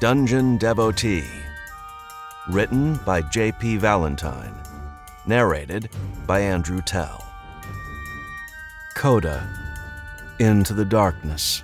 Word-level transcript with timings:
Dungeon 0.00 0.56
Devotee. 0.56 1.28
Written 2.48 2.98
by 3.04 3.20
J.P. 3.20 3.76
Valentine. 3.76 4.54
Narrated 5.26 5.90
by 6.26 6.40
Andrew 6.40 6.80
Tell. 6.80 7.22
Coda 8.96 9.46
Into 10.38 10.72
the 10.72 10.86
Darkness. 10.86 11.62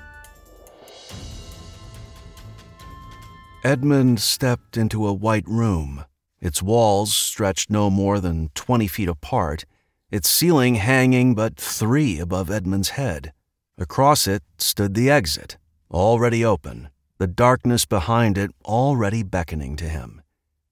Edmund 3.65 4.21
stepped 4.21 4.77
into 4.77 5.07
a 5.07 5.15
white 5.15 5.49
room. 5.49 6.05
Its 6.39 6.63
walls 6.63 7.15
stretched 7.15 7.71
no 7.71 7.89
more 7.89 8.21
than 8.21 8.51
20 8.55 8.87
feet 8.87 9.09
apart, 9.09 9.65
its 10.11 10.29
ceiling 10.29 10.75
hanging 10.75 11.35
but 11.35 11.57
three 11.57 12.21
above 12.21 12.51
Edmund's 12.51 12.91
head. 12.91 13.33
Across 13.79 14.27
it 14.27 14.43
stood 14.59 14.93
the 14.93 15.09
exit, 15.09 15.57
already 15.91 16.45
open, 16.45 16.91
the 17.19 17.27
darkness 17.27 17.87
behind 17.87 18.37
it 18.37 18.51
already 18.65 19.23
beckoning 19.23 19.77
to 19.77 19.89
him. 19.89 20.23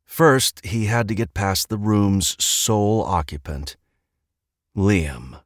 First, 0.05 0.65
he 0.65 0.87
had 0.87 1.09
to 1.09 1.15
get 1.15 1.35
past 1.35 1.69
the 1.69 1.79
room's 1.79 2.37
sole 2.43 3.03
occupant, 3.03 3.77
Liam. 4.77 5.41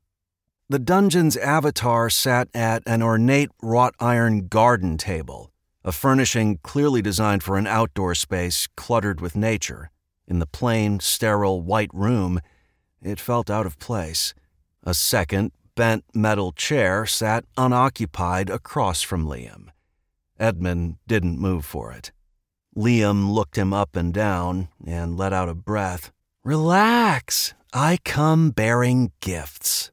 The 0.69 0.79
dungeon's 0.79 1.37
avatar 1.37 2.11
sat 2.11 2.49
at 2.53 2.83
an 2.85 3.03
ornate 3.03 3.51
wrought 3.63 3.95
iron 3.99 4.49
garden 4.49 4.99
table, 4.99 5.51
a 5.85 5.93
furnishing 5.93 6.59
clearly 6.63 7.01
designed 7.01 7.43
for 7.43 7.57
an 7.57 7.67
outdoor 7.67 8.15
space 8.15 8.69
cluttered 8.77 9.21
with 9.21 9.35
nature. 9.35 9.91
In 10.27 10.41
the 10.41 10.47
plain, 10.47 11.01
sterile 11.01 11.63
white 11.63 11.91
room, 11.95 12.41
it 13.01 13.19
felt 13.19 13.49
out 13.49 13.65
of 13.65 13.79
place. 13.79 14.35
A 14.83 14.93
second, 14.93 15.53
bent 15.75 16.05
metal 16.13 16.53
chair 16.53 17.07
sat 17.07 17.45
unoccupied 17.57 18.51
across 18.51 19.01
from 19.01 19.25
Liam. 19.25 19.69
Edmund 20.39 20.97
didn't 21.07 21.41
move 21.41 21.65
for 21.65 21.93
it. 21.93 22.13
Liam 22.77 23.33
looked 23.33 23.59
him 23.59 23.73
up 23.73 23.97
and 23.97 24.15
down 24.15 24.69
and 24.87 25.17
let 25.17 25.33
out 25.33 25.49
a 25.49 25.55
breath. 25.55 26.13
Relax, 26.45 27.55
I 27.73 27.99
come 28.05 28.51
bearing 28.51 29.11
gifts. 29.21 29.91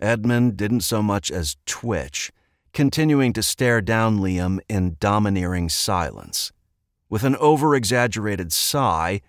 Edmund 0.00 0.56
didn't 0.56 0.80
so 0.80 1.02
much 1.02 1.30
as 1.30 1.56
twitch, 1.66 2.32
continuing 2.72 3.32
to 3.34 3.42
stare 3.42 3.80
down 3.80 4.18
Liam 4.20 4.58
in 4.68 4.96
domineering 4.98 5.68
silence. 5.68 6.50
With 7.08 7.22
an 7.22 7.36
over 7.36 7.74
exaggerated 7.74 8.52
sigh, 8.52 9.20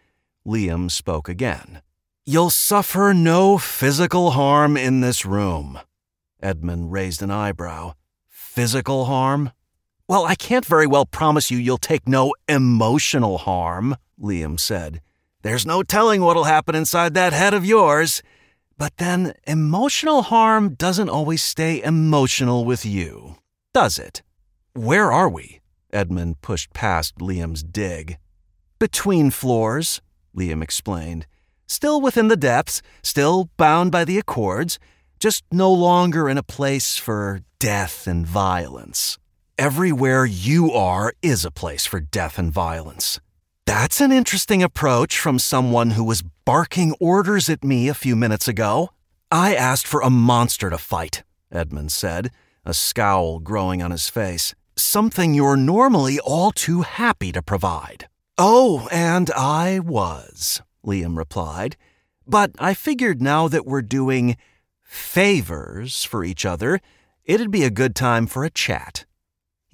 Liam 0.47 0.89
spoke 0.89 1.27
again. 1.27 1.81
You'll 2.25 2.49
suffer 2.49 3.13
no 3.13 3.57
physical 3.57 4.31
harm 4.31 4.77
in 4.77 5.01
this 5.01 5.25
room. 5.25 5.79
Edmund 6.41 6.91
raised 6.91 7.22
an 7.22 7.29
eyebrow. 7.29 7.94
Physical 8.27 9.05
harm? 9.05 9.51
Well, 10.07 10.25
I 10.25 10.35
can't 10.35 10.65
very 10.65 10.85
well 10.85 11.07
promise 11.07 11.49
you 11.49 11.57
you'll 11.57 11.79
take 11.79 12.07
no 12.07 12.35
emotional 12.47 13.39
harm, 13.39 13.95
Liam 14.21 14.59
said. 14.59 15.01
There's 15.41 15.65
no 15.65 15.81
telling 15.81 16.21
what'll 16.21 16.43
happen 16.43 16.75
inside 16.75 17.15
that 17.15 17.33
head 17.33 17.55
of 17.55 17.65
yours. 17.65 18.21
But 18.77 18.97
then, 18.97 19.33
emotional 19.47 20.21
harm 20.21 20.75
doesn't 20.75 21.09
always 21.09 21.41
stay 21.41 21.81
emotional 21.81 22.65
with 22.65 22.85
you, 22.85 23.37
does 23.73 23.97
it? 23.97 24.21
Where 24.73 25.11
are 25.11 25.29
we? 25.29 25.61
Edmund 25.91 26.41
pushed 26.41 26.71
past 26.73 27.15
Liam's 27.15 27.63
dig. 27.63 28.19
Between 28.77 29.31
floors, 29.31 30.01
Liam 30.37 30.61
explained. 30.61 31.25
Still 31.65 31.99
within 31.99 32.27
the 32.27 32.37
depths, 32.37 32.83
still 33.01 33.49
bound 33.57 33.91
by 33.91 34.05
the 34.05 34.19
accords, 34.19 34.77
just 35.19 35.43
no 35.51 35.71
longer 35.71 36.29
in 36.29 36.37
a 36.37 36.43
place 36.43 36.95
for 36.95 37.41
death 37.57 38.05
and 38.05 38.27
violence. 38.27 39.17
Everywhere 39.57 40.25
you 40.25 40.73
are 40.73 41.13
is 41.21 41.45
a 41.45 41.49
place 41.49 41.85
for 41.85 42.01
death 42.01 42.37
and 42.37 42.51
violence. 42.51 43.21
That's 43.65 44.01
an 44.01 44.11
interesting 44.11 44.61
approach 44.61 45.17
from 45.17 45.39
someone 45.39 45.91
who 45.91 46.03
was 46.03 46.23
barking 46.43 46.93
orders 46.99 47.49
at 47.49 47.63
me 47.63 47.87
a 47.87 47.93
few 47.93 48.17
minutes 48.17 48.49
ago. 48.49 48.89
I 49.31 49.55
asked 49.55 49.88
for 49.88 50.01
a 50.01 50.09
monster 50.09 50.69
to 50.69 50.77
fight, 50.77 51.23
Edmund 51.49 51.94
said, 51.94 52.31
a 52.65 52.73
scowl 52.73 53.39
growing 53.39 53.81
on 53.81 53.91
his 53.91 54.09
face. 54.09 54.53
Something 54.75 55.33
you're 55.33 55.55
normally 55.55 56.19
all 56.19 56.51
too 56.51 56.81
happy 56.81 57.31
to 57.31 57.41
provide. 57.41 58.09
Oh, 58.38 58.89
and 58.91 59.31
I 59.31 59.79
was. 59.79 60.61
Liam 60.85 61.15
replied. 61.15 61.77
But 62.27 62.51
I 62.59 62.73
figured 62.73 63.21
now 63.21 63.47
that 63.47 63.65
we're 63.65 63.81
doing 63.81 64.35
favors 64.83 66.03
for 66.03 66.25
each 66.25 66.45
other, 66.45 66.81
it'd 67.23 67.51
be 67.51 67.63
a 67.63 67.69
good 67.69 67.95
time 67.95 68.27
for 68.27 68.44
a 68.44 68.49
chat. 68.49 69.05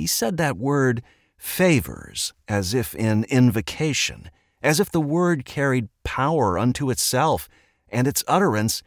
He 0.01 0.07
said 0.07 0.37
that 0.37 0.57
word 0.57 1.03
favors 1.37 2.33
as 2.47 2.73
if 2.73 2.95
in 2.95 3.23
invocation, 3.25 4.31
as 4.63 4.79
if 4.79 4.89
the 4.89 4.99
word 4.99 5.45
carried 5.45 5.89
power 6.03 6.57
unto 6.57 6.89
itself, 6.89 7.47
and 7.87 8.07
its 8.07 8.23
utterance 8.27 8.81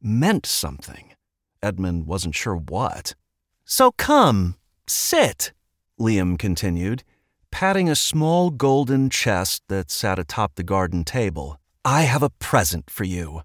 meant 0.00 0.46
something. 0.46 1.10
Edmund 1.60 2.06
wasn't 2.06 2.36
sure 2.36 2.54
what. 2.54 3.16
So 3.64 3.90
come, 3.90 4.54
sit, 4.86 5.52
Liam 5.98 6.38
continued, 6.38 7.02
patting 7.50 7.88
a 7.88 7.96
small 7.96 8.50
golden 8.50 9.10
chest 9.10 9.64
that 9.66 9.90
sat 9.90 10.20
atop 10.20 10.54
the 10.54 10.62
garden 10.62 11.02
table. 11.02 11.58
I 11.84 12.02
have 12.02 12.22
a 12.22 12.30
present 12.30 12.90
for 12.90 13.02
you. 13.02 13.42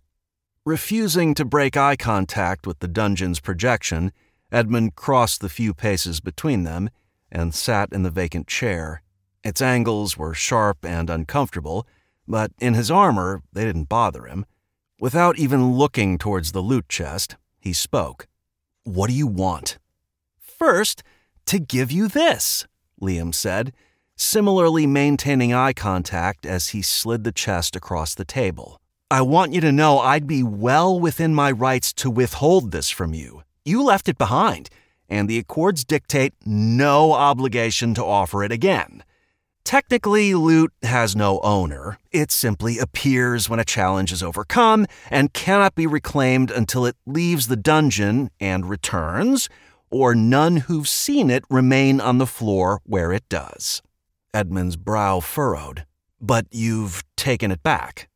Refusing 0.64 1.34
to 1.34 1.44
break 1.44 1.76
eye 1.76 1.96
contact 1.96 2.68
with 2.68 2.78
the 2.78 2.88
dungeon's 2.88 3.40
projection, 3.40 4.12
Edmund 4.52 4.94
crossed 4.94 5.42
the 5.42 5.50
few 5.50 5.74
paces 5.74 6.20
between 6.20 6.66
them 6.66 6.92
and 7.32 7.54
sat 7.54 7.92
in 7.92 8.04
the 8.04 8.10
vacant 8.10 8.48
chair. 8.48 9.02
Its 9.44 9.62
angles 9.62 10.18
were 10.18 10.34
sharp 10.34 10.84
and 10.84 11.10
uncomfortable, 11.10 11.86
but 12.28 12.52
in 12.60 12.74
his 12.74 12.90
armor 12.90 13.42
they 13.54 13.64
didn't 13.64 13.90
bother 13.90 14.26
him. 14.26 14.46
Without 15.00 15.38
even 15.38 15.74
looking 15.74 16.18
towards 16.18 16.52
the 16.52 16.62
loot 16.62 16.88
chest, 16.90 17.36
he 17.60 17.74
spoke. 17.74 18.28
What 18.84 19.08
do 19.08 19.14
you 19.14 19.28
want? 19.28 19.78
First, 20.40 21.04
to 21.48 21.60
give 21.60 21.92
you 21.92 22.08
this, 22.08 22.66
Liam 23.02 23.34
said, 23.34 23.74
similarly 24.16 24.88
maintaining 24.88 25.54
eye 25.54 25.74
contact 25.74 26.46
as 26.46 26.70
he 26.70 26.82
slid 26.82 27.24
the 27.24 27.32
chest 27.32 27.76
across 27.76 28.16
the 28.16 28.26
table. 28.26 28.80
I 29.12 29.22
want 29.22 29.54
you 29.54 29.62
to 29.62 29.72
know 29.72 30.00
I'd 30.00 30.26
be 30.26 30.42
well 30.42 31.00
within 31.00 31.36
my 31.36 31.52
rights 31.52 31.94
to 31.94 32.10
withhold 32.10 32.72
this 32.72 32.90
from 32.90 33.14
you. 33.14 33.44
You 33.64 33.84
left 33.84 34.08
it 34.08 34.18
behind, 34.18 34.70
and 35.10 35.30
the 35.30 35.38
Accords 35.38 35.84
dictate 35.84 36.34
no 36.46 37.14
obligation 37.14 37.94
to 37.96 38.04
offer 38.04 38.44
it 38.44 38.52
again. 38.52 39.04
Technically, 39.64 40.36
loot 40.36 40.72
has 40.84 41.16
no 41.16 41.40
owner. 41.40 41.98
It 42.12 42.32
simply 42.32 42.78
appears 42.78 43.50
when 43.50 43.60
a 43.60 43.66
challenge 43.66 44.12
is 44.12 44.22
overcome 44.22 44.86
and 45.10 45.34
cannot 45.34 45.74
be 45.74 45.88
reclaimed 45.88 46.52
until 46.52 46.86
it 46.86 46.96
leaves 47.06 47.48
the 47.48 47.56
dungeon 47.56 48.30
and 48.40 48.70
returns, 48.70 49.50
or 49.90 50.14
none 50.14 50.58
who've 50.58 50.88
seen 50.88 51.32
it 51.32 51.44
remain 51.50 52.00
on 52.00 52.20
the 52.20 52.28
floor 52.28 52.80
where 52.86 53.12
it 53.12 53.28
does. 53.28 53.82
Edmund's 54.36 54.76
brow 54.76 55.20
furrowed. 55.20 55.86
But 56.22 56.46
you've 56.52 57.04
taken 57.18 57.52
it 57.52 57.64
back. 57.64 58.10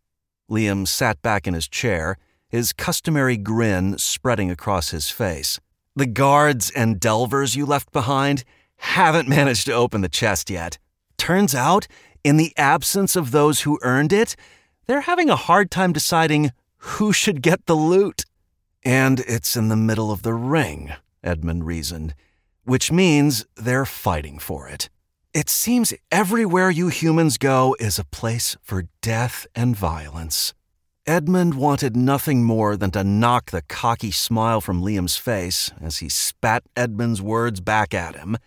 Liam 0.50 0.88
sat 0.88 1.22
back 1.22 1.48
in 1.48 1.54
his 1.54 1.68
chair, 1.68 2.18
his 2.48 2.74
customary 2.74 3.38
grin 3.38 3.98
spreading 3.98 4.50
across 4.50 4.90
his 4.90 5.10
face. 5.10 5.60
The 6.00 6.06
guards 6.06 6.70
and 6.70 6.98
delvers 6.98 7.58
you 7.58 7.66
left 7.66 7.92
behind 7.92 8.46
haven't 8.78 9.28
managed 9.28 9.66
to 9.66 9.74
open 9.74 10.00
the 10.00 10.08
chest 10.08 10.50
yet. 10.50 10.78
Turns 11.18 11.54
out, 11.54 11.88
in 12.24 12.38
the 12.38 12.54
absence 12.56 13.18
of 13.18 13.32
those 13.32 13.64
who 13.64 13.78
earned 13.82 14.14
it, 14.14 14.38
they're 14.86 15.02
having 15.02 15.30
a 15.30 15.36
hard 15.36 15.70
time 15.70 15.92
deciding 15.92 16.54
who 16.78 17.12
should 17.12 17.42
get 17.42 17.66
the 17.66 17.76
loot. 17.76 18.24
And 18.82 19.20
it's 19.28 19.58
in 19.58 19.68
the 19.68 19.76
middle 19.76 20.10
of 20.10 20.22
the 20.22 20.34
ring, 20.34 20.94
Edmund 21.22 21.66
reasoned, 21.66 22.16
which 22.64 22.94
means 22.94 23.46
they're 23.58 23.84
fighting 23.84 24.40
for 24.40 24.70
it. 24.70 24.90
It 25.34 25.50
seems 25.50 25.94
everywhere 26.14 26.70
you 26.70 26.88
humans 26.88 27.38
go 27.38 27.76
is 27.78 28.00
a 28.00 28.06
place 28.06 28.56
for 28.64 28.86
death 29.02 29.46
and 29.54 29.76
violence. 29.76 30.54
Edmund 31.10 31.56
wanted 31.56 31.98
nothing 31.98 32.44
more 32.44 32.78
than 32.78 32.92
to 32.92 33.04
knock 33.04 33.50
the 33.50 33.64
cocky 33.64 34.12
smile 34.12 34.62
from 34.62 34.84
Liam's 34.84 35.18
face 35.18 35.72
as 35.82 35.98
he 35.98 36.08
spat 36.08 36.62
Edmund's 36.78 37.20
words 37.20 37.62
back 37.62 37.96
at 37.96 38.16
him, 38.16 38.38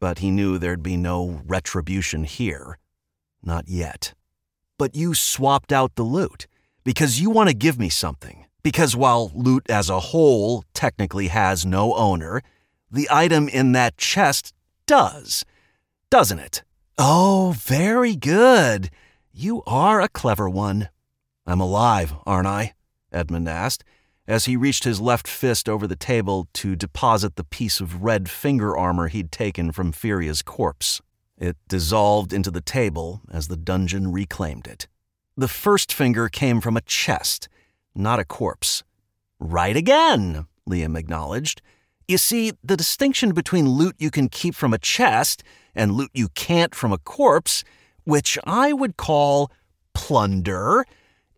but 0.00 0.20
he 0.20 0.30
knew 0.30 0.56
there'd 0.56 0.82
be 0.82 0.96
no 0.96 1.42
retribution 1.46 2.24
here. 2.24 2.78
Not 3.42 3.68
yet. 3.68 4.14
But 4.78 4.96
you 4.96 5.12
swapped 5.12 5.72
out 5.74 5.94
the 5.96 6.04
loot 6.04 6.46
because 6.84 7.20
you 7.20 7.28
want 7.28 7.50
to 7.50 7.54
give 7.54 7.78
me 7.78 7.90
something. 7.90 8.46
Because 8.62 8.96
while 8.96 9.30
loot 9.34 9.68
as 9.68 9.90
a 9.90 10.00
whole 10.00 10.64
technically 10.72 11.28
has 11.28 11.66
no 11.66 11.94
owner, 11.96 12.40
the 12.90 13.08
item 13.10 13.46
in 13.46 13.72
that 13.72 13.98
chest 13.98 14.54
does 14.86 15.44
doesn't 16.08 16.38
it? 16.38 16.62
Oh, 16.96 17.54
very 17.58 18.16
good. 18.16 18.88
You 19.32 19.62
are 19.66 20.00
a 20.00 20.08
clever 20.08 20.48
one. 20.48 20.88
I'm 21.46 21.60
alive, 21.60 22.14
aren't 22.26 22.48
I? 22.48 22.74
Edmund 23.12 23.48
asked, 23.48 23.84
as 24.26 24.46
he 24.46 24.56
reached 24.56 24.84
his 24.84 25.00
left 25.00 25.28
fist 25.28 25.68
over 25.68 25.86
the 25.86 25.96
table 25.96 26.48
to 26.54 26.74
deposit 26.74 27.36
the 27.36 27.44
piece 27.44 27.80
of 27.80 28.02
red 28.02 28.28
finger 28.28 28.76
armor 28.76 29.08
he'd 29.08 29.30
taken 29.30 29.70
from 29.70 29.92
Furia's 29.92 30.42
corpse. 30.42 31.00
It 31.38 31.56
dissolved 31.68 32.32
into 32.32 32.50
the 32.50 32.60
table 32.60 33.20
as 33.30 33.48
the 33.48 33.56
dungeon 33.56 34.10
reclaimed 34.10 34.66
it. 34.66 34.88
The 35.36 35.48
first 35.48 35.92
finger 35.92 36.28
came 36.28 36.60
from 36.60 36.76
a 36.76 36.80
chest, 36.80 37.48
not 37.94 38.18
a 38.18 38.24
corpse. 38.24 38.82
Right 39.38 39.76
again, 39.76 40.46
Liam 40.68 40.98
acknowledged. 40.98 41.62
You 42.08 42.18
see, 42.18 42.52
the 42.64 42.76
distinction 42.76 43.32
between 43.32 43.68
loot 43.68 43.94
you 43.98 44.10
can 44.10 44.28
keep 44.28 44.54
from 44.54 44.72
a 44.72 44.78
chest 44.78 45.42
and 45.74 45.92
loot 45.92 46.10
you 46.14 46.28
can't 46.28 46.74
from 46.74 46.92
a 46.92 46.98
corpse, 46.98 47.64
which 48.04 48.38
I 48.44 48.72
would 48.72 48.96
call 48.96 49.52
plunder, 49.92 50.86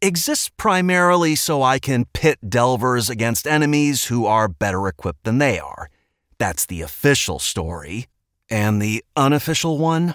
exists 0.01 0.51
primarily 0.57 1.35
so 1.35 1.63
I 1.63 1.79
can 1.79 2.07
pit 2.13 2.39
delvers 2.49 3.11
against 3.11 3.47
enemies 3.47 4.07
who 4.07 4.27
are 4.27 4.49
better 4.49 4.87
equipped 4.89 5.25
than 5.25 5.39
they 5.39 5.59
are. 5.59 5.91
That's 6.39 6.67
the 6.67 6.83
official 6.83 7.39
story. 7.39 8.07
And 8.51 8.81
the 8.81 9.05
unofficial 9.17 9.79
one? 9.79 10.15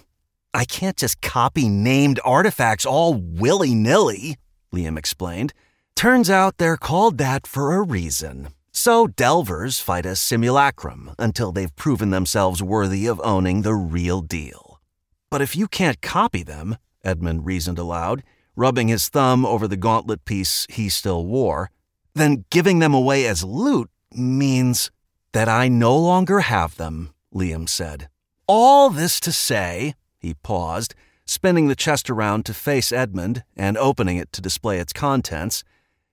I 0.53 0.65
can't 0.65 0.97
just 0.97 1.21
copy 1.21 1.67
named 1.67 2.19
artifacts 2.23 2.85
all 2.85 3.15
willy 3.15 3.73
nilly, 3.73 4.37
Liam 4.73 4.97
explained. 4.97 5.53
Turns 5.95 6.29
out 6.29 6.57
they're 6.57 6.77
called 6.77 7.17
that 7.17 7.45
for 7.45 7.73
a 7.73 7.81
reason. 7.81 8.49
So 8.71 9.07
delvers 9.07 9.79
fight 9.79 10.05
a 10.05 10.15
simulacrum 10.15 11.11
until 11.19 11.51
they've 11.51 11.75
proven 11.75 12.09
themselves 12.09 12.63
worthy 12.63 13.05
of 13.05 13.21
owning 13.23 13.61
the 13.61 13.75
real 13.75 14.21
deal. 14.21 14.81
But 15.29 15.41
if 15.41 15.55
you 15.55 15.67
can't 15.67 16.01
copy 16.01 16.43
them, 16.43 16.77
Edmund 17.03 17.45
reasoned 17.45 17.77
aloud, 17.77 18.23
rubbing 18.55 18.87
his 18.87 19.09
thumb 19.09 19.45
over 19.45 19.67
the 19.67 19.77
gauntlet 19.77 20.25
piece 20.25 20.65
he 20.69 20.89
still 20.89 21.25
wore, 21.25 21.69
then 22.13 22.45
giving 22.49 22.79
them 22.79 22.93
away 22.93 23.25
as 23.25 23.43
loot 23.43 23.89
means 24.11 24.91
that 25.31 25.49
I 25.49 25.67
no 25.67 25.97
longer 25.97 26.41
have 26.41 26.77
them, 26.77 27.13
Liam 27.33 27.67
said. 27.67 28.07
All 28.47 28.89
this 28.89 29.19
to 29.21 29.31
say, 29.31 29.95
he 30.19 30.35
paused, 30.35 30.93
spinning 31.25 31.67
the 31.67 31.75
chest 31.75 32.09
around 32.09 32.45
to 32.45 32.53
face 32.53 32.91
Edmund 32.91 33.43
and 33.55 33.77
opening 33.77 34.17
it 34.17 34.31
to 34.33 34.41
display 34.41 34.79
its 34.79 34.93
contents 34.93 35.63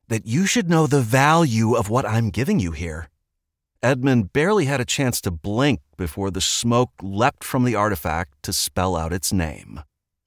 that 0.09 0.27
you 0.27 0.47
should 0.47 0.71
know 0.71 0.87
the 0.87 1.03
value 1.03 1.75
of 1.75 1.91
what 1.91 2.07
I'm 2.07 2.31
giving 2.31 2.59
you 2.59 2.73
here. 2.73 3.09
Edmund 3.83 4.33
barely 4.33 4.67
had 4.67 4.81
a 4.81 4.85
chance 4.85 5.21
to 5.23 5.31
blink 5.31 5.81
before 5.97 6.31
the 6.31 6.41
smoke 6.41 6.91
leapt 7.03 7.45
from 7.45 7.65
the 7.65 7.75
artifact 7.75 8.43
to 8.43 8.53
spell 8.53 8.97
out 8.97 9.13
its 9.13 9.33
name 9.33 9.81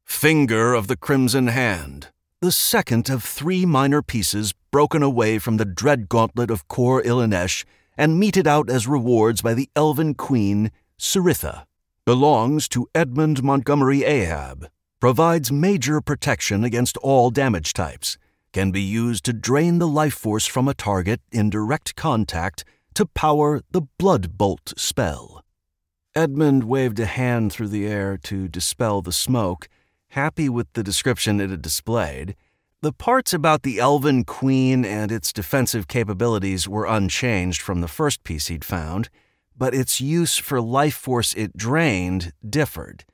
Finger 0.05 0.73
of 0.73 0.87
the 0.87 0.95
Crimson 0.95 1.47
Hand, 1.47 2.09
the 2.41 2.51
second 2.51 3.09
of 3.09 3.23
three 3.23 3.65
minor 3.65 4.01
pieces 4.01 4.53
broken 4.71 5.03
away 5.03 5.37
from 5.37 5.57
the 5.57 5.65
dread 5.65 6.07
gauntlet 6.07 6.49
of 6.49 6.67
Kor 6.67 7.01
Ilanesh 7.01 7.65
and 7.97 8.19
meted 8.19 8.47
out 8.47 8.69
as 8.69 8.87
rewards 8.87 9.41
by 9.41 9.53
the 9.53 9.69
elven 9.75 10.13
queen, 10.13 10.71
Siritha. 10.97 11.65
Belongs 12.05 12.67
to 12.69 12.87
Edmund 12.95 13.43
Montgomery 13.43 14.03
Ahab. 14.03 14.69
Provides 14.99 15.51
major 15.51 15.99
protection 15.99 16.63
against 16.63 16.95
all 16.97 17.29
damage 17.29 17.73
types 17.73 18.17
can 18.53 18.71
be 18.71 18.81
used 18.81 19.25
to 19.25 19.33
drain 19.33 19.79
the 19.79 19.87
life 19.87 20.13
force 20.13 20.45
from 20.45 20.67
a 20.67 20.73
target 20.73 21.19
in 21.31 21.49
direct 21.49 21.95
contact 21.95 22.63
to 22.93 23.05
power 23.05 23.61
the 23.71 23.81
Blood 23.97 24.37
Bolt 24.37 24.73
spell. 24.77 25.43
Edmund 26.15 26.63
waved 26.63 26.99
a 26.99 27.07
hand 27.07 27.51
through 27.51 27.69
the 27.69 27.87
air 27.87 28.15
to 28.17 28.47
dispel 28.47 29.01
the 29.01 29.11
smoke, 29.11 29.67
happy 30.13 30.47
with 30.47 30.71
the 30.73 30.83
description 30.83 31.39
it 31.39 31.49
had 31.49 31.61
displayed. 31.61 32.35
The 32.81 32.93
parts 32.93 33.33
about 33.33 33.63
the 33.63 33.79
Elven 33.79 34.25
Queen 34.25 34.85
and 34.85 35.11
its 35.11 35.33
defensive 35.33 35.87
capabilities 35.87 36.67
were 36.67 36.85
unchanged 36.85 37.61
from 37.61 37.81
the 37.81 37.87
first 37.87 38.23
piece 38.23 38.47
he'd 38.47 38.65
found, 38.65 39.09
but 39.57 39.73
its 39.73 39.99
use 39.99 40.37
for 40.37 40.61
life 40.61 40.95
force 40.95 41.33
it 41.33 41.57
drained 41.57 42.31
differed. 42.47 43.05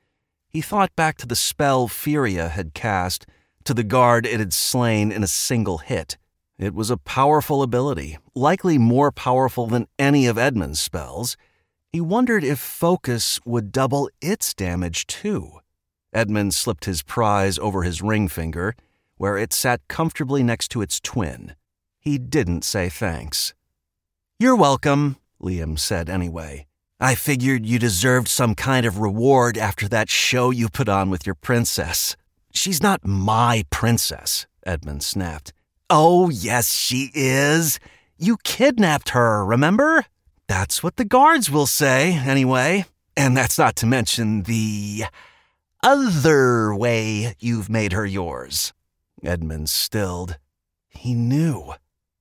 He 0.48 0.60
thought 0.60 0.94
back 0.96 1.16
to 1.18 1.26
the 1.26 1.36
spell 1.36 1.88
Furia 1.88 2.48
had 2.48 2.74
cast 2.74 3.26
to 3.64 3.72
the 3.72 3.84
guard 3.84 4.26
it 4.26 4.40
had 4.40 4.52
slain 4.52 5.10
in 5.10 5.22
a 5.22 5.28
single 5.28 5.78
hit. 5.78 6.18
It 6.58 6.74
was 6.74 6.90
a 6.90 6.98
powerful 6.98 7.62
ability, 7.62 8.18
likely 8.34 8.76
more 8.76 9.10
powerful 9.10 9.66
than 9.66 9.86
any 9.98 10.26
of 10.26 10.36
Edmund's 10.36 10.80
spells. 10.80 11.38
He 11.92 12.00
wondered 12.00 12.44
if 12.44 12.58
Focus 12.58 13.40
would 13.46 13.72
double 13.72 14.10
its 14.20 14.52
damage 14.52 15.06
too. 15.06 15.59
Edmund 16.12 16.54
slipped 16.54 16.84
his 16.84 17.02
prize 17.02 17.58
over 17.58 17.82
his 17.82 18.02
ring 18.02 18.28
finger, 18.28 18.74
where 19.16 19.36
it 19.36 19.52
sat 19.52 19.80
comfortably 19.88 20.42
next 20.42 20.68
to 20.68 20.82
its 20.82 21.00
twin. 21.00 21.54
He 21.98 22.18
didn't 22.18 22.64
say 22.64 22.88
thanks. 22.88 23.54
You're 24.38 24.56
welcome, 24.56 25.16
Liam 25.42 25.78
said 25.78 26.08
anyway. 26.08 26.66
I 26.98 27.14
figured 27.14 27.64
you 27.64 27.78
deserved 27.78 28.28
some 28.28 28.54
kind 28.54 28.84
of 28.84 28.98
reward 28.98 29.56
after 29.56 29.88
that 29.88 30.10
show 30.10 30.50
you 30.50 30.68
put 30.68 30.88
on 30.88 31.10
with 31.10 31.26
your 31.26 31.34
princess. 31.34 32.16
She's 32.52 32.82
not 32.82 33.06
my 33.06 33.64
princess, 33.70 34.46
Edmund 34.66 35.02
snapped. 35.02 35.52
Oh, 35.88 36.28
yes, 36.28 36.72
she 36.72 37.10
is. 37.14 37.78
You 38.18 38.36
kidnapped 38.44 39.10
her, 39.10 39.44
remember? 39.44 40.04
That's 40.46 40.82
what 40.82 40.96
the 40.96 41.04
guards 41.04 41.50
will 41.50 41.66
say, 41.66 42.12
anyway. 42.12 42.84
And 43.16 43.36
that's 43.36 43.58
not 43.58 43.76
to 43.76 43.86
mention 43.86 44.42
the 44.42 45.04
other 45.82 46.74
way 46.74 47.34
you've 47.38 47.68
made 47.68 47.92
her 47.92 48.06
yours. 48.06 48.72
Edmund 49.22 49.70
stilled. 49.70 50.38
He 50.88 51.14
knew. 51.14 51.74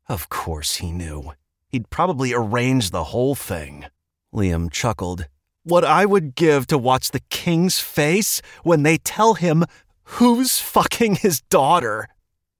Of 0.07 0.29
course 0.29 0.77
he 0.77 0.91
knew. 0.91 1.33
He'd 1.67 1.89
probably 1.89 2.33
arranged 2.33 2.91
the 2.91 3.05
whole 3.05 3.35
thing. 3.35 3.85
Liam 4.33 4.71
chuckled. 4.71 5.27
What 5.63 5.85
I 5.85 6.05
would 6.05 6.35
give 6.35 6.67
to 6.67 6.77
watch 6.77 7.11
the 7.11 7.21
king's 7.29 7.79
face 7.79 8.41
when 8.63 8.83
they 8.83 8.97
tell 8.97 9.35
him 9.35 9.65
Who's 10.17 10.59
fucking 10.59 11.15
his 11.15 11.41
daughter? 11.41 12.07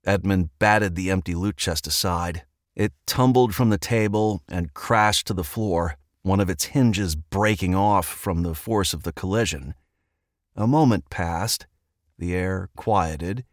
Edmund 0.06 0.50
batted 0.60 0.94
the 0.94 1.10
empty 1.10 1.34
loot 1.34 1.56
chest 1.56 1.86
aside. 1.86 2.44
It 2.76 2.92
tumbled 3.06 3.54
from 3.54 3.70
the 3.70 3.76
table 3.76 4.42
and 4.48 4.72
crashed 4.72 5.26
to 5.26 5.34
the 5.34 5.44
floor, 5.44 5.96
one 6.22 6.38
of 6.38 6.48
its 6.48 6.66
hinges 6.66 7.16
breaking 7.16 7.74
off 7.74 8.06
from 8.06 8.44
the 8.44 8.54
force 8.54 8.94
of 8.94 9.02
the 9.02 9.12
collision. 9.12 9.74
A 10.56 10.66
moment 10.66 11.10
passed. 11.10 11.66
The 12.18 12.34
air 12.34 12.68
quieted. 12.76 13.44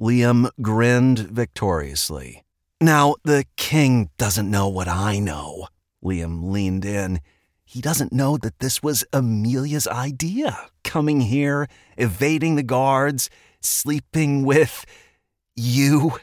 Liam 0.00 0.50
grinned 0.60 1.18
victoriously. 1.18 2.44
Now, 2.80 3.16
the 3.24 3.46
king 3.56 4.10
doesn't 4.18 4.50
know 4.50 4.68
what 4.68 4.88
I 4.88 5.18
know. 5.18 5.68
Liam 6.04 6.50
leaned 6.50 6.84
in. 6.84 7.20
He 7.64 7.80
doesn't 7.80 8.12
know 8.12 8.36
that 8.36 8.58
this 8.58 8.82
was 8.82 9.04
Amelia's 9.12 9.88
idea 9.88 10.68
coming 10.84 11.22
here, 11.22 11.66
evading 11.96 12.54
the 12.54 12.62
guards, 12.62 13.28
sleeping 13.60 14.44
with 14.44 14.84
you. 15.56 16.18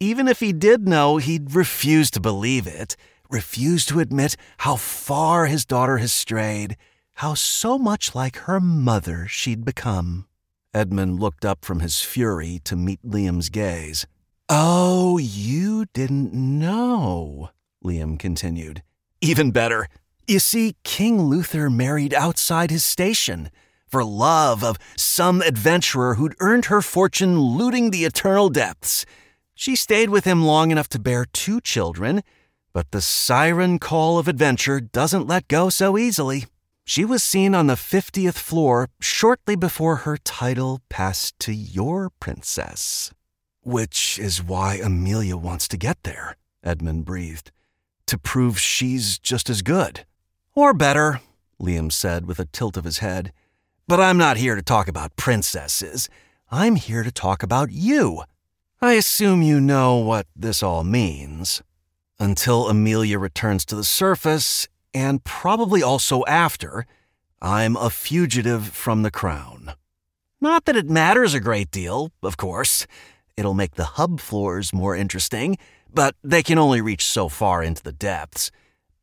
Even 0.00 0.28
if 0.28 0.40
he 0.40 0.52
did 0.52 0.86
know, 0.86 1.16
he'd 1.16 1.54
refuse 1.54 2.10
to 2.10 2.20
believe 2.20 2.66
it, 2.66 2.96
refuse 3.30 3.86
to 3.86 4.00
admit 4.00 4.36
how 4.58 4.76
far 4.76 5.46
his 5.46 5.64
daughter 5.64 5.96
has 5.98 6.12
strayed, 6.12 6.76
how 7.16 7.34
so 7.34 7.78
much 7.78 8.14
like 8.14 8.36
her 8.40 8.60
mother 8.60 9.26
she'd 9.26 9.64
become. 9.64 10.26
Edmund 10.74 11.18
looked 11.18 11.44
up 11.44 11.64
from 11.64 11.80
his 11.80 12.02
fury 12.02 12.60
to 12.64 12.76
meet 12.76 13.02
Liam's 13.02 13.48
gaze. 13.48 14.06
Oh, 14.50 15.16
you 15.18 15.86
didn't 15.94 16.34
know, 16.34 17.50
Liam 17.82 18.18
continued. 18.18 18.82
Even 19.22 19.50
better. 19.50 19.88
You 20.28 20.38
see, 20.38 20.76
King 20.84 21.22
Luther 21.22 21.70
married 21.70 22.12
outside 22.12 22.70
his 22.70 22.84
station 22.84 23.50
for 23.88 24.04
love 24.04 24.62
of 24.62 24.76
some 24.96 25.40
adventurer 25.40 26.14
who'd 26.16 26.36
earned 26.40 26.66
her 26.66 26.82
fortune 26.82 27.40
looting 27.40 27.90
the 27.90 28.04
eternal 28.04 28.50
depths. 28.50 29.06
She 29.54 29.74
stayed 29.74 30.10
with 30.10 30.26
him 30.26 30.44
long 30.44 30.70
enough 30.70 30.88
to 30.90 30.98
bear 30.98 31.24
two 31.24 31.62
children, 31.62 32.22
but 32.74 32.90
the 32.90 33.00
siren 33.00 33.78
call 33.78 34.18
of 34.18 34.28
adventure 34.28 34.80
doesn't 34.80 35.26
let 35.26 35.48
go 35.48 35.70
so 35.70 35.96
easily. 35.96 36.44
She 36.88 37.04
was 37.04 37.24
seen 37.24 37.52
on 37.52 37.66
the 37.66 37.74
50th 37.74 38.36
floor 38.36 38.88
shortly 39.00 39.56
before 39.56 39.96
her 39.96 40.16
title 40.16 40.80
passed 40.88 41.36
to 41.40 41.52
your 41.52 42.10
princess. 42.20 43.12
Which 43.62 44.20
is 44.20 44.40
why 44.40 44.76
Amelia 44.76 45.36
wants 45.36 45.66
to 45.68 45.76
get 45.76 46.00
there, 46.04 46.36
Edmund 46.62 47.04
breathed, 47.04 47.50
to 48.06 48.16
prove 48.16 48.60
she's 48.60 49.18
just 49.18 49.50
as 49.50 49.62
good. 49.62 50.06
Or 50.54 50.72
better, 50.72 51.22
Liam 51.60 51.90
said 51.90 52.26
with 52.26 52.38
a 52.38 52.44
tilt 52.46 52.76
of 52.76 52.84
his 52.84 52.98
head. 52.98 53.32
But 53.88 53.98
I'm 53.98 54.16
not 54.16 54.36
here 54.36 54.54
to 54.54 54.62
talk 54.62 54.86
about 54.86 55.16
princesses. 55.16 56.08
I'm 56.52 56.76
here 56.76 57.02
to 57.02 57.10
talk 57.10 57.42
about 57.42 57.72
you. 57.72 58.22
I 58.80 58.92
assume 58.92 59.42
you 59.42 59.60
know 59.60 59.96
what 59.96 60.28
this 60.36 60.62
all 60.62 60.84
means. 60.84 61.62
Until 62.20 62.68
Amelia 62.68 63.18
returns 63.18 63.64
to 63.64 63.74
the 63.74 63.82
surface, 63.82 64.68
and 64.96 65.22
probably 65.24 65.82
also 65.82 66.24
after, 66.24 66.86
I'm 67.42 67.76
a 67.76 67.90
fugitive 67.90 68.68
from 68.68 69.02
the 69.02 69.10
crown. 69.10 69.74
Not 70.40 70.64
that 70.64 70.74
it 70.74 70.88
matters 70.88 71.34
a 71.34 71.40
great 71.40 71.70
deal, 71.70 72.12
of 72.22 72.38
course. 72.38 72.86
It'll 73.36 73.52
make 73.52 73.74
the 73.74 73.92
hub 74.00 74.20
floors 74.20 74.72
more 74.72 74.96
interesting, 74.96 75.58
but 75.92 76.14
they 76.24 76.42
can 76.42 76.56
only 76.56 76.80
reach 76.80 77.04
so 77.04 77.28
far 77.28 77.62
into 77.62 77.82
the 77.82 77.92
depths. 77.92 78.50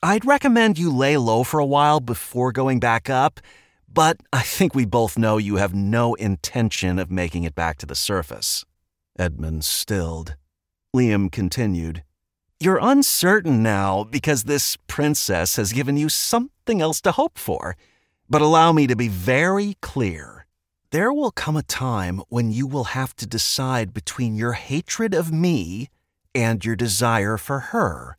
I'd 0.01 0.25
recommend 0.25 0.79
you 0.79 0.91
lay 0.91 1.15
low 1.15 1.43
for 1.43 1.59
a 1.59 1.65
while 1.65 1.99
before 1.99 2.51
going 2.51 2.79
back 2.79 3.07
up, 3.07 3.39
but 3.87 4.17
I 4.33 4.41
think 4.41 4.73
we 4.73 4.85
both 4.85 5.15
know 5.15 5.37
you 5.37 5.57
have 5.57 5.75
no 5.75 6.15
intention 6.15 6.97
of 6.97 7.11
making 7.11 7.43
it 7.43 7.53
back 7.53 7.77
to 7.77 7.85
the 7.85 7.93
surface. 7.93 8.65
Edmund 9.19 9.63
stilled. 9.63 10.37
Liam 10.95 11.31
continued. 11.31 12.01
You're 12.63 12.79
uncertain 12.81 13.61
now 13.61 14.05
because 14.05 14.45
this 14.45 14.77
princess 14.87 15.57
has 15.57 15.73
given 15.73 15.97
you 15.97 16.07
something 16.07 16.79
else 16.79 17.01
to 17.01 17.11
hope 17.11 17.37
for. 17.37 17.75
But 18.29 18.41
allow 18.41 18.71
me 18.71 18.87
to 18.87 18.95
be 18.95 19.09
very 19.09 19.75
clear. 19.81 20.45
There 20.91 21.11
will 21.11 21.31
come 21.31 21.57
a 21.57 21.63
time 21.63 22.21
when 22.29 22.53
you 22.53 22.65
will 22.65 22.95
have 22.95 23.17
to 23.17 23.27
decide 23.27 23.93
between 23.93 24.37
your 24.37 24.53
hatred 24.53 25.13
of 25.13 25.29
me 25.29 25.89
and 26.33 26.63
your 26.63 26.77
desire 26.77 27.35
for 27.35 27.59
her. 27.59 28.17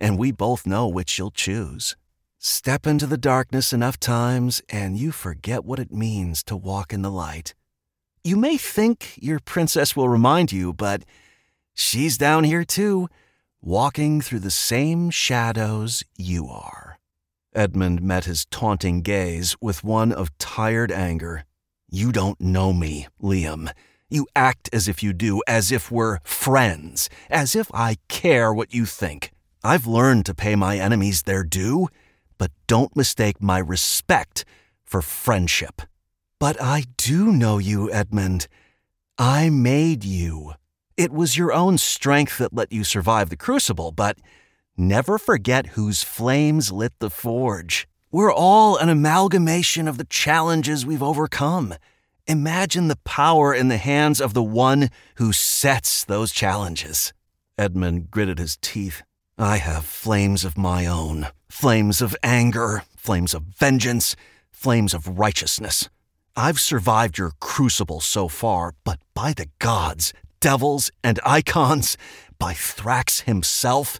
And 0.00 0.18
we 0.18 0.32
both 0.32 0.66
know 0.66 0.88
which 0.88 1.16
you'll 1.16 1.30
choose. 1.30 1.94
Step 2.40 2.88
into 2.88 3.06
the 3.06 3.16
darkness 3.16 3.72
enough 3.72 4.00
times, 4.00 4.62
and 4.68 4.98
you 4.98 5.12
forget 5.12 5.64
what 5.64 5.78
it 5.78 5.92
means 5.92 6.42
to 6.42 6.56
walk 6.56 6.92
in 6.92 7.02
the 7.02 7.10
light. 7.10 7.54
You 8.24 8.34
may 8.34 8.56
think 8.56 9.12
your 9.22 9.38
princess 9.38 9.94
will 9.94 10.08
remind 10.08 10.50
you, 10.50 10.72
but 10.72 11.04
she's 11.72 12.18
down 12.18 12.42
here 12.42 12.64
too, 12.64 13.08
walking 13.66 14.20
through 14.20 14.38
the 14.38 14.50
same 14.50 15.10
shadows 15.10 16.04
you 16.16 16.46
are. 16.46 16.98
Edmund 17.52 18.00
met 18.00 18.24
his 18.24 18.44
taunting 18.46 19.02
gaze 19.02 19.56
with 19.60 19.82
one 19.82 20.12
of 20.12 20.36
tired 20.38 20.92
anger. 20.92 21.44
You 21.90 22.12
don't 22.12 22.40
know 22.40 22.72
me, 22.72 23.08
Liam. 23.20 23.70
You 24.08 24.28
act 24.36 24.70
as 24.72 24.86
if 24.86 25.02
you 25.02 25.12
do, 25.12 25.42
as 25.48 25.72
if 25.72 25.90
we're 25.90 26.20
friends, 26.22 27.10
as 27.28 27.56
if 27.56 27.68
I 27.74 27.96
care 28.08 28.54
what 28.54 28.72
you 28.72 28.86
think. 28.86 29.32
I've 29.64 29.86
learned 29.86 30.26
to 30.26 30.34
pay 30.34 30.54
my 30.54 30.78
enemies 30.78 31.22
their 31.22 31.42
due 31.42 31.88
but 32.38 32.50
don't 32.66 32.96
mistake 32.96 33.40
my 33.40 33.58
respect 33.58 34.44
for 34.84 35.02
friendship. 35.02 35.82
But 36.38 36.60
I 36.60 36.84
do 36.96 37.32
know 37.32 37.58
you, 37.58 37.90
Edmund. 37.90 38.46
I 39.18 39.48
made 39.50 40.04
you. 40.04 40.54
It 40.96 41.12
was 41.12 41.36
your 41.36 41.52
own 41.52 41.76
strength 41.76 42.38
that 42.38 42.54
let 42.54 42.72
you 42.72 42.82
survive 42.82 43.28
the 43.28 43.36
crucible, 43.36 43.92
but 43.92 44.16
never 44.78 45.18
forget 45.18 45.68
whose 45.68 46.02
flames 46.02 46.72
lit 46.72 46.94
the 47.00 47.10
forge. 47.10 47.86
We're 48.10 48.32
all 48.32 48.78
an 48.78 48.88
amalgamation 48.88 49.88
of 49.88 49.98
the 49.98 50.06
challenges 50.06 50.86
we've 50.86 51.02
overcome. 51.02 51.74
Imagine 52.26 52.88
the 52.88 52.96
power 53.04 53.52
in 53.52 53.68
the 53.68 53.76
hands 53.76 54.22
of 54.22 54.32
the 54.32 54.42
one 54.42 54.88
who 55.16 55.34
sets 55.34 56.02
those 56.02 56.32
challenges. 56.32 57.12
Edmund 57.58 58.10
gritted 58.10 58.38
his 58.38 58.56
teeth. 58.62 59.02
I 59.36 59.58
have 59.58 59.84
flames 59.84 60.46
of 60.46 60.56
my 60.56 60.86
own 60.86 61.28
flames 61.50 62.00
of 62.00 62.16
anger, 62.22 62.82
flames 62.96 63.34
of 63.34 63.42
vengeance, 63.42 64.16
flames 64.50 64.94
of 64.94 65.18
righteousness. 65.18 65.88
I've 66.36 66.60
survived 66.60 67.18
your 67.18 67.32
crucible 67.40 68.00
so 68.00 68.28
far, 68.28 68.74
but 68.84 68.98
by 69.14 69.32
the 69.32 69.48
gods, 69.58 70.12
devils, 70.46 70.92
and 71.02 71.18
icons, 71.26 71.98
by 72.38 72.52
Thrax 72.52 73.22
himself, 73.22 73.98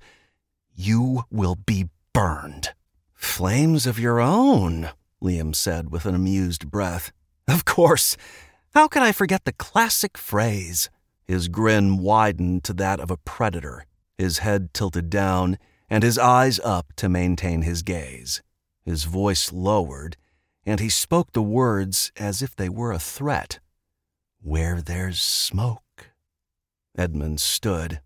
you 0.77 1.25
will 1.29 1.57
be 1.57 1.89
burned. 2.13 2.73
Flames 3.15 3.85
of 3.85 3.99
your 3.99 4.21
own, 4.21 4.91
Liam 5.21 5.57
said 5.57 5.91
with 5.91 6.07
an 6.07 6.15
amused 6.15 6.71
breath. 6.71 7.11
Of 7.49 7.65
course. 7.65 8.17
How 8.75 8.87
could 8.87 9.03
I 9.03 9.11
forget 9.11 9.45
the 9.45 9.55
classic 9.55 10.17
phrase? 10.17 10.89
His 11.25 11.49
grin 11.49 11.99
widened 11.99 12.63
to 12.63 12.73
that 12.75 13.01
of 13.01 13.11
a 13.11 13.17
predator, 13.17 13.85
his 14.17 14.39
head 14.39 14.73
tilted 14.73 15.11
down 15.11 15.59
and 15.91 16.05
his 16.05 16.17
eyes 16.17 16.61
up 16.61 16.93
to 16.99 17.09
maintain 17.09 17.63
his 17.63 17.83
gaze. 17.83 18.41
His 18.85 19.03
voice 19.03 19.53
lowered, 19.53 20.17
and 20.65 20.79
he 20.79 20.91
spoke 20.91 21.33
the 21.33 21.43
words 21.43 22.13
as 22.17 22.41
if 22.41 22.55
they 22.55 22.69
were 22.69 22.93
a 22.93 23.01
threat. 23.01 23.59
Where 24.41 24.81
there's 24.81 25.21
smoke. 25.21 25.83
Edmund 26.97 27.41
stood. 27.41 28.01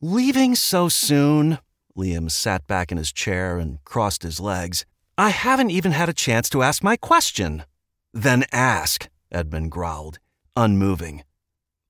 Leaving 0.00 0.54
so 0.54 0.88
soon? 0.88 1.58
Liam 1.96 2.30
sat 2.30 2.66
back 2.66 2.92
in 2.92 2.98
his 2.98 3.12
chair 3.12 3.58
and 3.58 3.82
crossed 3.84 4.22
his 4.22 4.38
legs. 4.38 4.84
I 5.18 5.30
haven't 5.30 5.70
even 5.70 5.92
had 5.92 6.08
a 6.08 6.14
chance 6.14 6.48
to 6.50 6.62
ask 6.62 6.82
my 6.82 6.96
question. 6.96 7.64
Then 8.12 8.44
ask, 8.52 9.08
Edmund 9.32 9.72
growled, 9.72 10.18
unmoving. 10.54 11.24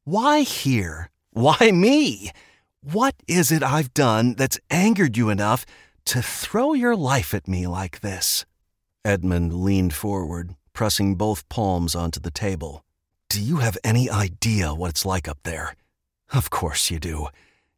Why 0.04 0.42
here? 0.42 1.10
Why 1.32 1.70
me? 1.72 2.30
What 2.80 3.14
is 3.26 3.50
it 3.50 3.62
I've 3.62 3.92
done 3.92 4.34
that's 4.34 4.60
angered 4.70 5.16
you 5.16 5.28
enough 5.28 5.66
to 6.06 6.22
throw 6.22 6.72
your 6.72 6.94
life 6.94 7.34
at 7.34 7.48
me 7.48 7.66
like 7.66 8.00
this? 8.00 8.46
Edmund 9.04 9.52
leaned 9.52 9.92
forward, 9.92 10.54
pressing 10.72 11.16
both 11.16 11.48
palms 11.48 11.94
onto 11.94 12.20
the 12.20 12.30
table. 12.30 12.84
Do 13.28 13.42
you 13.42 13.56
have 13.56 13.76
any 13.82 14.08
idea 14.08 14.72
what 14.72 14.90
it's 14.90 15.04
like 15.04 15.26
up 15.26 15.38
there? 15.42 15.74
Of 16.32 16.50
course 16.50 16.90
you 16.90 16.98
do. 16.98 17.28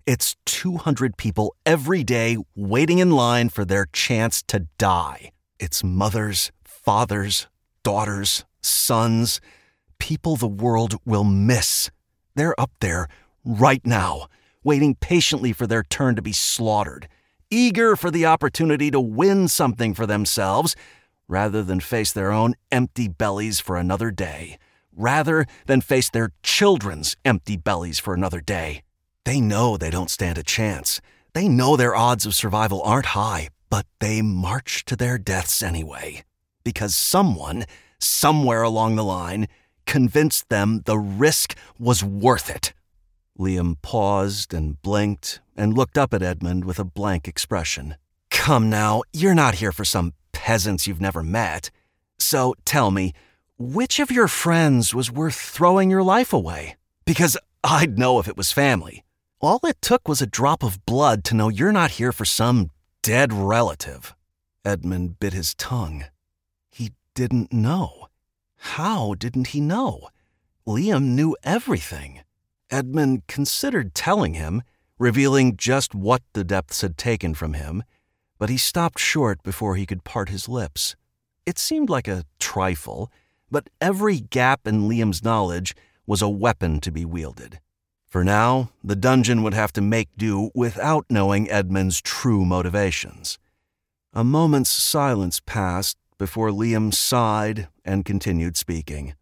It's 0.06 0.36
200 0.46 1.16
people 1.16 1.54
every 1.66 2.02
day 2.02 2.38
waiting 2.54 2.98
in 2.98 3.10
line 3.10 3.50
for 3.50 3.64
their 3.64 3.86
chance 3.92 4.42
to 4.44 4.66
die. 4.78 5.32
It's 5.58 5.84
mothers, 5.84 6.50
fathers, 6.64 7.46
daughters, 7.82 8.44
sons, 8.62 9.40
people 9.98 10.36
the 10.36 10.48
world 10.48 10.96
will 11.04 11.24
miss. 11.24 11.90
They're 12.34 12.58
up 12.58 12.70
there 12.80 13.08
right 13.44 13.84
now 13.84 14.28
waiting 14.64 14.94
patiently 14.94 15.52
for 15.52 15.66
their 15.66 15.82
turn 15.82 16.16
to 16.16 16.22
be 16.22 16.32
slaughtered, 16.32 17.08
eager 17.50 17.96
for 17.96 18.10
the 18.10 18.26
opportunity 18.26 18.90
to 18.90 19.00
win 19.00 19.48
something 19.48 19.94
for 19.94 20.06
themselves 20.06 20.74
rather 21.28 21.62
than 21.62 21.80
face 21.80 22.12
their 22.12 22.32
own 22.32 22.54
empty 22.70 23.08
bellies 23.08 23.60
for 23.60 23.76
another 23.76 24.10
day, 24.10 24.58
rather 24.98 25.46
than 25.66 25.80
face 25.80 26.10
their 26.10 26.32
children's 26.42 27.16
empty 27.24 27.56
bellies 27.56 27.98
for 27.98 28.12
another 28.12 28.40
day. 28.40 28.82
They 29.24 29.40
know 29.40 29.76
they 29.76 29.90
don't 29.90 30.10
stand 30.10 30.36
a 30.36 30.42
chance. 30.42 31.00
They 31.32 31.48
know 31.48 31.76
their 31.76 31.94
odds 31.94 32.26
of 32.26 32.34
survival 32.34 32.82
aren't 32.82 33.14
high, 33.14 33.48
but 33.70 33.86
they 34.00 34.20
march 34.22 34.84
to 34.86 34.96
their 34.96 35.18
deaths 35.18 35.62
anyway. 35.62 36.22
Because 36.64 36.96
someone, 36.96 37.64
somewhere 37.98 38.62
along 38.62 38.96
the 38.96 39.04
line, 39.04 39.46
convinced 39.86 40.48
them 40.48 40.82
the 40.84 40.98
risk 40.98 41.56
was 41.78 42.02
worth 42.02 42.50
it. 42.50 42.74
Liam 43.38 43.76
paused 43.82 44.52
and 44.52 44.80
blinked 44.82 45.40
and 45.56 45.76
looked 45.76 45.96
up 45.96 46.12
at 46.12 46.22
Edmund 46.22 46.64
with 46.64 46.78
a 46.78 46.84
blank 46.84 47.28
expression. 47.28 47.96
Come 48.30 48.68
now, 48.68 49.02
you're 49.12 49.34
not 49.34 49.56
here 49.56 49.72
for 49.72 49.84
some 49.84 50.14
peasants 50.32 50.86
you've 50.86 51.00
never 51.00 51.22
met. 51.22 51.70
So 52.18 52.54
tell 52.64 52.90
me, 52.90 53.12
which 53.58 53.98
of 53.98 54.12
your 54.12 54.28
friends 54.28 54.94
was 54.94 55.10
worth 55.10 55.34
throwing 55.34 55.90
your 55.90 56.02
life 56.02 56.32
away? 56.32 56.76
Because 57.04 57.36
I'd 57.64 57.98
know 57.98 58.20
if 58.20 58.28
it 58.28 58.36
was 58.36 58.52
family. 58.52 59.02
All 59.40 59.58
it 59.64 59.82
took 59.82 60.06
was 60.06 60.22
a 60.22 60.26
drop 60.26 60.62
of 60.62 60.84
blood 60.86 61.24
to 61.24 61.34
know 61.34 61.48
you're 61.48 61.72
not 61.72 61.92
here 61.92 62.12
for 62.12 62.24
some 62.24 62.70
dead 63.02 63.32
relative. 63.32 64.14
Edmund 64.64 65.18
bit 65.18 65.32
his 65.32 65.54
tongue. 65.54 66.04
He 66.70 66.92
didn't 67.14 67.52
know. 67.52 68.06
How 68.58 69.14
didn't 69.14 69.48
he 69.48 69.60
know? 69.60 70.08
Liam 70.64 71.16
knew 71.16 71.36
everything. 71.42 72.20
Edmund 72.70 73.26
considered 73.26 73.92
telling 73.94 74.34
him, 74.34 74.62
revealing 74.98 75.56
just 75.56 75.96
what 75.96 76.22
the 76.32 76.44
depths 76.44 76.82
had 76.82 76.96
taken 76.96 77.34
from 77.34 77.54
him, 77.54 77.82
but 78.38 78.50
he 78.50 78.56
stopped 78.56 79.00
short 79.00 79.42
before 79.42 79.74
he 79.74 79.86
could 79.86 80.04
part 80.04 80.28
his 80.28 80.48
lips. 80.48 80.94
It 81.44 81.58
seemed 81.58 81.88
like 81.88 82.06
a 82.06 82.24
trifle, 82.38 83.10
but 83.50 83.68
every 83.80 84.20
gap 84.20 84.66
in 84.66 84.88
Liam's 84.88 85.24
knowledge 85.24 85.74
was 86.06 86.22
a 86.22 86.28
weapon 86.28 86.80
to 86.80 86.90
be 86.90 87.04
wielded. 87.04 87.60
For 88.06 88.24
now, 88.24 88.70
the 88.82 88.96
dungeon 88.96 89.42
would 89.42 89.54
have 89.54 89.72
to 89.74 89.82
make 89.82 90.08
do 90.16 90.50
without 90.54 91.04
knowing 91.10 91.50
Edmund's 91.50 92.00
true 92.00 92.44
motivations. 92.44 93.38
A 94.14 94.24
moment's 94.24 94.70
silence 94.70 95.40
passed 95.44 95.98
before 96.16 96.48
Liam 96.48 96.92
sighed 96.92 97.68
and 97.84 98.04
continued 98.04 98.56
speaking. 98.56 99.14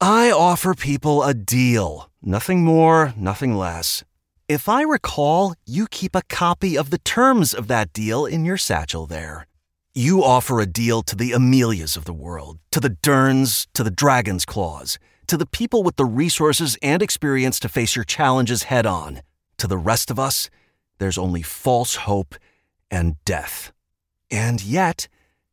I 0.00 0.30
offer 0.30 0.74
people 0.74 1.22
a 1.22 1.34
deal, 1.34 2.10
nothing 2.22 2.64
more, 2.64 3.12
nothing 3.16 3.54
less. 3.54 4.02
If 4.48 4.68
I 4.68 4.82
recall, 4.82 5.54
you 5.66 5.86
keep 5.86 6.16
a 6.16 6.22
copy 6.28 6.76
of 6.76 6.90
the 6.90 6.98
terms 6.98 7.54
of 7.54 7.68
that 7.68 7.92
deal 7.92 8.26
in 8.26 8.44
your 8.44 8.56
satchel 8.56 9.06
there. 9.06 9.46
You 9.94 10.24
offer 10.24 10.58
a 10.58 10.64
deal 10.64 11.02
to 11.02 11.14
the 11.14 11.32
Amelias 11.32 11.98
of 11.98 12.06
the 12.06 12.14
world, 12.14 12.58
to 12.70 12.80
the 12.80 12.88
Derns, 12.88 13.66
to 13.74 13.84
the 13.84 13.90
Dragon's 13.90 14.46
Claws, 14.46 14.98
to 15.26 15.36
the 15.36 15.44
people 15.44 15.82
with 15.82 15.96
the 15.96 16.06
resources 16.06 16.78
and 16.80 17.02
experience 17.02 17.60
to 17.60 17.68
face 17.68 17.94
your 17.94 18.06
challenges 18.06 18.62
head 18.62 18.86
on. 18.86 19.20
To 19.58 19.66
the 19.66 19.76
rest 19.76 20.10
of 20.10 20.18
us, 20.18 20.48
there's 20.96 21.18
only 21.18 21.42
false 21.42 21.96
hope 21.96 22.36
and 22.90 23.22
death. 23.26 23.70
And 24.30 24.64
yet, 24.64 25.08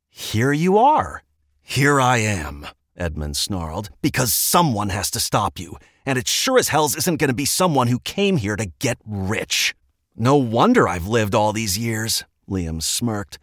here 0.09 0.53
you 0.53 0.77
are. 0.77 1.21
Here 1.61 1.99
I 1.99 2.19
am. 2.19 2.65
Edmund 2.95 3.35
snarled, 3.35 3.89
because 4.01 4.33
someone 4.33 4.87
has 4.87 5.11
to 5.11 5.19
stop 5.19 5.59
you, 5.59 5.75
and 6.05 6.17
it 6.17 6.29
sure 6.29 6.57
as 6.57 6.69
hells 6.69 6.95
isn't 6.95 7.17
going 7.17 7.27
to 7.27 7.33
be 7.33 7.43
someone 7.43 7.87
who 7.87 7.99
came 7.99 8.37
here 8.37 8.55
to 8.55 8.71
get 8.79 8.99
rich. 9.05 9.75
No 10.15 10.37
wonder 10.37 10.87
I've 10.87 11.07
lived 11.07 11.35
all 11.35 11.51
these 11.51 11.77
years, 11.77 12.23
Liam 12.49 12.81
smirked. 12.81 13.37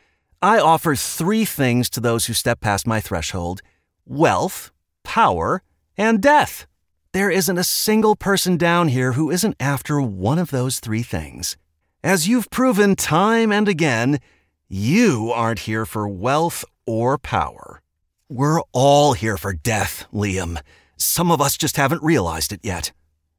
I 0.46 0.60
offer 0.60 0.94
three 0.94 1.44
things 1.44 1.90
to 1.90 1.98
those 1.98 2.26
who 2.26 2.32
step 2.32 2.60
past 2.60 2.86
my 2.86 3.00
threshold. 3.00 3.62
wealth, 4.04 4.70
power, 5.02 5.60
and 5.96 6.22
death. 6.22 6.68
There 7.12 7.32
isn't 7.32 7.58
a 7.58 7.64
single 7.64 8.14
person 8.14 8.56
down 8.56 8.86
here 8.86 9.14
who 9.14 9.28
isn't 9.28 9.56
after 9.58 10.00
one 10.00 10.38
of 10.38 10.52
those 10.52 10.78
three 10.78 11.02
things. 11.02 11.56
As 12.04 12.28
you've 12.28 12.48
proven 12.48 12.94
time 12.94 13.50
and 13.50 13.68
again, 13.68 14.20
you 14.68 15.32
aren't 15.34 15.66
here 15.66 15.84
for 15.84 16.06
wealth 16.06 16.64
or 16.86 17.18
power. 17.18 17.82
We're 18.28 18.62
all 18.70 19.14
here 19.14 19.36
for 19.36 19.52
death, 19.52 20.06
Liam. 20.12 20.60
Some 20.96 21.32
of 21.32 21.40
us 21.40 21.56
just 21.56 21.76
haven't 21.76 22.04
realized 22.04 22.52
it 22.52 22.60
yet. 22.62 22.92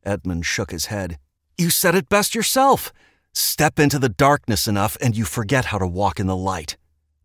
Edmund 0.03 0.45
shook 0.45 0.71
his 0.71 0.87
head. 0.87 1.17
You 1.57 1.69
said 1.69 1.95
it 1.95 2.09
best 2.09 2.35
yourself. 2.35 2.91
Step 3.31 3.79
into 3.79 3.97
the 3.97 4.09
darkness 4.09 4.67
enough 4.67 4.97
and 5.01 5.15
you 5.15 5.23
forget 5.23 5.65
how 5.71 5.77
to 5.77 5.87
walk 5.87 6.19
in 6.19 6.27
the 6.27 6.35
light. 6.35 6.75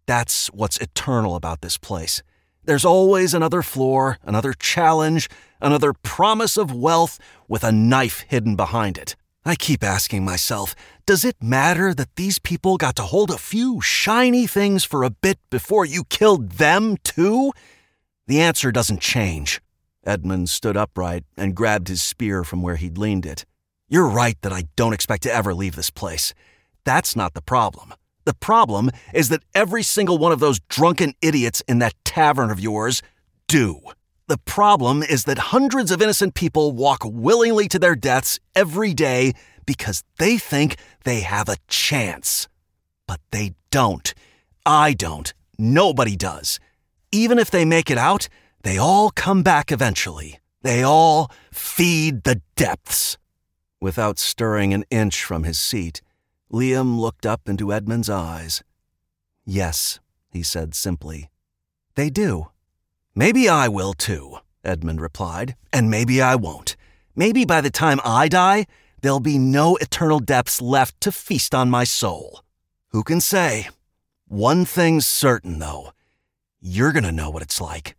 That's 0.06 0.48
what's 0.48 0.78
eternal 0.78 1.36
about 1.36 1.60
this 1.60 1.78
place. 1.78 2.22
There's 2.64 2.84
always 2.84 3.34
another 3.34 3.62
floor, 3.62 4.18
another 4.22 4.52
challenge, 4.52 5.28
another 5.60 5.92
promise 5.92 6.56
of 6.56 6.72
wealth 6.72 7.18
with 7.48 7.64
a 7.64 7.72
knife 7.72 8.24
hidden 8.28 8.56
behind 8.56 8.98
it. 8.98 9.16
I 9.44 9.56
keep 9.56 9.82
asking 9.82 10.24
myself, 10.24 10.76
does 11.04 11.24
it 11.24 11.42
matter 11.42 11.92
that 11.94 12.14
these 12.14 12.38
people 12.38 12.76
got 12.76 12.94
to 12.96 13.02
hold 13.02 13.30
a 13.30 13.38
few 13.38 13.80
shiny 13.80 14.46
things 14.46 14.84
for 14.84 15.02
a 15.02 15.10
bit 15.10 15.38
before 15.50 15.84
you 15.84 16.04
killed 16.04 16.52
them 16.52 16.96
too? 17.02 17.52
The 18.28 18.40
answer 18.40 18.70
doesn't 18.70 19.00
change. 19.00 19.60
Edmund 20.06 20.48
stood 20.48 20.76
upright 20.76 21.24
and 21.36 21.56
grabbed 21.56 21.88
his 21.88 22.02
spear 22.02 22.44
from 22.44 22.62
where 22.62 22.76
he'd 22.76 22.98
leaned 22.98 23.26
it. 23.26 23.44
You're 23.88 24.08
right 24.08 24.40
that 24.42 24.52
I 24.52 24.68
don't 24.76 24.92
expect 24.92 25.24
to 25.24 25.34
ever 25.34 25.52
leave 25.52 25.74
this 25.74 25.90
place. 25.90 26.34
That's 26.84 27.16
not 27.16 27.34
the 27.34 27.42
problem. 27.42 27.94
The 28.24 28.34
problem 28.34 28.90
is 29.12 29.28
that 29.30 29.42
every 29.54 29.82
single 29.82 30.18
one 30.18 30.32
of 30.32 30.40
those 30.40 30.60
drunken 30.68 31.14
idiots 31.20 31.62
in 31.66 31.78
that 31.80 31.94
tavern 32.04 32.50
of 32.50 32.60
yours 32.60 33.02
do. 33.48 33.80
The 34.28 34.38
problem 34.38 35.02
is 35.02 35.24
that 35.24 35.38
hundreds 35.38 35.90
of 35.90 36.00
innocent 36.00 36.34
people 36.34 36.72
walk 36.72 37.00
willingly 37.04 37.68
to 37.68 37.78
their 37.78 37.96
deaths 37.96 38.38
every 38.54 38.94
day 38.94 39.32
because 39.66 40.04
they 40.18 40.38
think 40.38 40.76
they 41.04 41.20
have 41.20 41.48
a 41.48 41.56
chance. 41.68 42.48
But 43.06 43.20
they 43.30 43.54
don't. 43.70 44.14
I 44.64 44.94
don't. 44.94 45.34
Nobody 45.58 46.16
does. 46.16 46.60
Even 47.10 47.38
if 47.38 47.50
they 47.50 47.64
make 47.64 47.90
it 47.90 47.98
out, 47.98 48.28
they 48.62 48.78
all 48.78 49.10
come 49.10 49.42
back 49.42 49.72
eventually. 49.72 50.38
They 50.62 50.82
all 50.82 51.30
feed 51.52 52.24
the 52.24 52.40
depths. 52.56 53.18
Without 53.80 54.18
stirring 54.18 54.72
an 54.72 54.84
inch 54.90 55.24
from 55.24 55.42
his 55.42 55.58
seat, 55.58 56.00
Liam 56.52 56.98
looked 56.98 57.24
up 57.24 57.48
into 57.48 57.72
Edmund's 57.72 58.10
eyes. 58.10 58.62
Yes, 59.46 60.00
he 60.28 60.42
said 60.42 60.74
simply. 60.74 61.30
They 61.94 62.10
do. 62.10 62.48
Maybe 63.14 63.48
I 63.48 63.68
will 63.68 63.94
too, 63.94 64.36
Edmund 64.62 65.00
replied, 65.00 65.56
and 65.72 65.90
maybe 65.90 66.20
I 66.20 66.34
won't. 66.34 66.76
Maybe 67.16 67.46
by 67.46 67.62
the 67.62 67.70
time 67.70 68.00
I 68.04 68.28
die, 68.28 68.66
there'll 69.00 69.20
be 69.20 69.38
no 69.38 69.76
eternal 69.76 70.20
depths 70.20 70.60
left 70.60 71.00
to 71.00 71.12
feast 71.12 71.54
on 71.54 71.70
my 71.70 71.84
soul. 71.84 72.42
Who 72.88 73.02
can 73.02 73.20
say? 73.20 73.68
One 74.28 74.66
thing's 74.66 75.06
certain, 75.06 75.58
though. 75.58 75.92
You're 76.60 76.92
gonna 76.92 77.12
know 77.12 77.30
what 77.30 77.42
it's 77.42 77.60
like. 77.60 77.96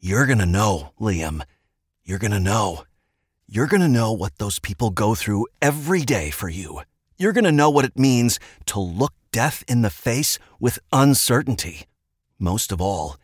You're 0.00 0.26
gonna 0.26 0.46
know, 0.46 0.92
Liam. 1.00 1.42
You're 2.04 2.18
gonna 2.18 2.40
know. 2.40 2.82
You're 3.46 3.68
gonna 3.68 3.88
know 3.88 4.12
what 4.12 4.38
those 4.38 4.58
people 4.58 4.90
go 4.90 5.14
through 5.14 5.46
every 5.62 6.02
day 6.02 6.30
for 6.30 6.48
you. 6.48 6.82
You're 7.18 7.32
going 7.32 7.44
to 7.44 7.52
know 7.52 7.70
what 7.70 7.86
it 7.86 7.98
means 7.98 8.38
to 8.66 8.78
look 8.78 9.14
death 9.32 9.64
in 9.66 9.80
the 9.80 9.90
face 9.90 10.38
with 10.60 10.78
uncertainty. 10.92 11.86
Most 12.38 12.72
of 12.72 12.80
all, 12.80 13.16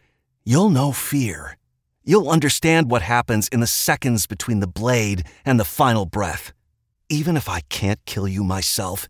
you'll 0.45 0.71
know 0.71 0.93
fear. 0.93 1.59
You'll 2.03 2.31
understand 2.31 2.91
what 2.91 3.03
happens 3.03 3.49
in 3.49 3.61
the 3.61 3.67
seconds 3.67 4.27
between 4.27 4.61
the 4.61 4.67
blade 4.67 5.25
and 5.45 5.61
the 5.61 5.65
final 5.65 6.07
breath. 6.07 6.53
Even 7.11 7.37
if 7.37 7.49
I 7.51 7.61
can't 7.69 8.05
kill 8.07 8.27
you 8.27 8.43
myself, 8.43 9.09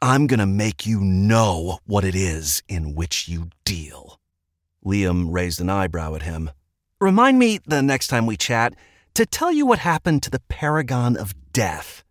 I'm 0.00 0.26
going 0.26 0.40
to 0.40 0.46
make 0.46 0.86
you 0.86 1.00
know 1.00 1.78
what 1.84 2.04
it 2.04 2.14
is 2.14 2.62
in 2.68 2.94
which 2.94 3.28
you 3.28 3.50
deal. 3.64 4.18
Liam 4.84 5.28
raised 5.30 5.60
an 5.60 5.68
eyebrow 5.68 6.14
at 6.14 6.22
him. 6.22 6.50
Remind 7.00 7.38
me 7.38 7.60
the 7.66 7.82
next 7.82 8.08
time 8.08 8.26
we 8.26 8.38
chat 8.38 8.74
to 9.14 9.26
tell 9.26 9.52
you 9.52 9.66
what 9.66 9.80
happened 9.80 10.22
to 10.22 10.30
the 10.30 10.40
Paragon 10.48 11.18
of 11.18 11.34
Death. 11.52 12.02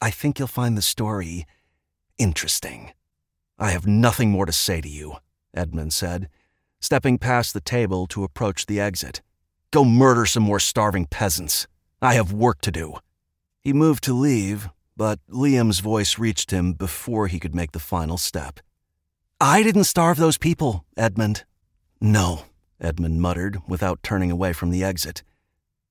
I 0.00 0.10
think 0.10 0.38
you'll 0.38 0.48
find 0.48 0.76
the 0.76 0.82
story 0.82 1.46
interesting. 2.18 2.92
I 3.58 3.70
have 3.70 3.86
nothing 3.86 4.30
more 4.30 4.46
to 4.46 4.52
say 4.52 4.80
to 4.80 4.88
you, 4.88 5.16
Edmund 5.54 5.92
said, 5.92 6.28
stepping 6.80 7.18
past 7.18 7.54
the 7.54 7.60
table 7.60 8.06
to 8.08 8.24
approach 8.24 8.66
the 8.66 8.80
exit. 8.80 9.22
Go 9.70 9.84
murder 9.84 10.26
some 10.26 10.42
more 10.42 10.60
starving 10.60 11.06
peasants. 11.06 11.66
I 12.00 12.14
have 12.14 12.32
work 12.32 12.60
to 12.62 12.70
do. 12.70 12.94
He 13.60 13.72
moved 13.72 14.04
to 14.04 14.12
leave, 14.12 14.68
but 14.96 15.18
Liam's 15.30 15.80
voice 15.80 16.18
reached 16.18 16.50
him 16.50 16.72
before 16.72 17.26
he 17.26 17.40
could 17.40 17.54
make 17.54 17.72
the 17.72 17.78
final 17.78 18.18
step. 18.18 18.60
I 19.40 19.62
didn't 19.62 19.84
starve 19.84 20.18
those 20.18 20.38
people, 20.38 20.84
Edmund. 20.96 21.44
No, 22.00 22.44
Edmund 22.80 23.20
muttered 23.20 23.60
without 23.66 24.02
turning 24.02 24.30
away 24.30 24.52
from 24.52 24.70
the 24.70 24.84
exit. 24.84 25.22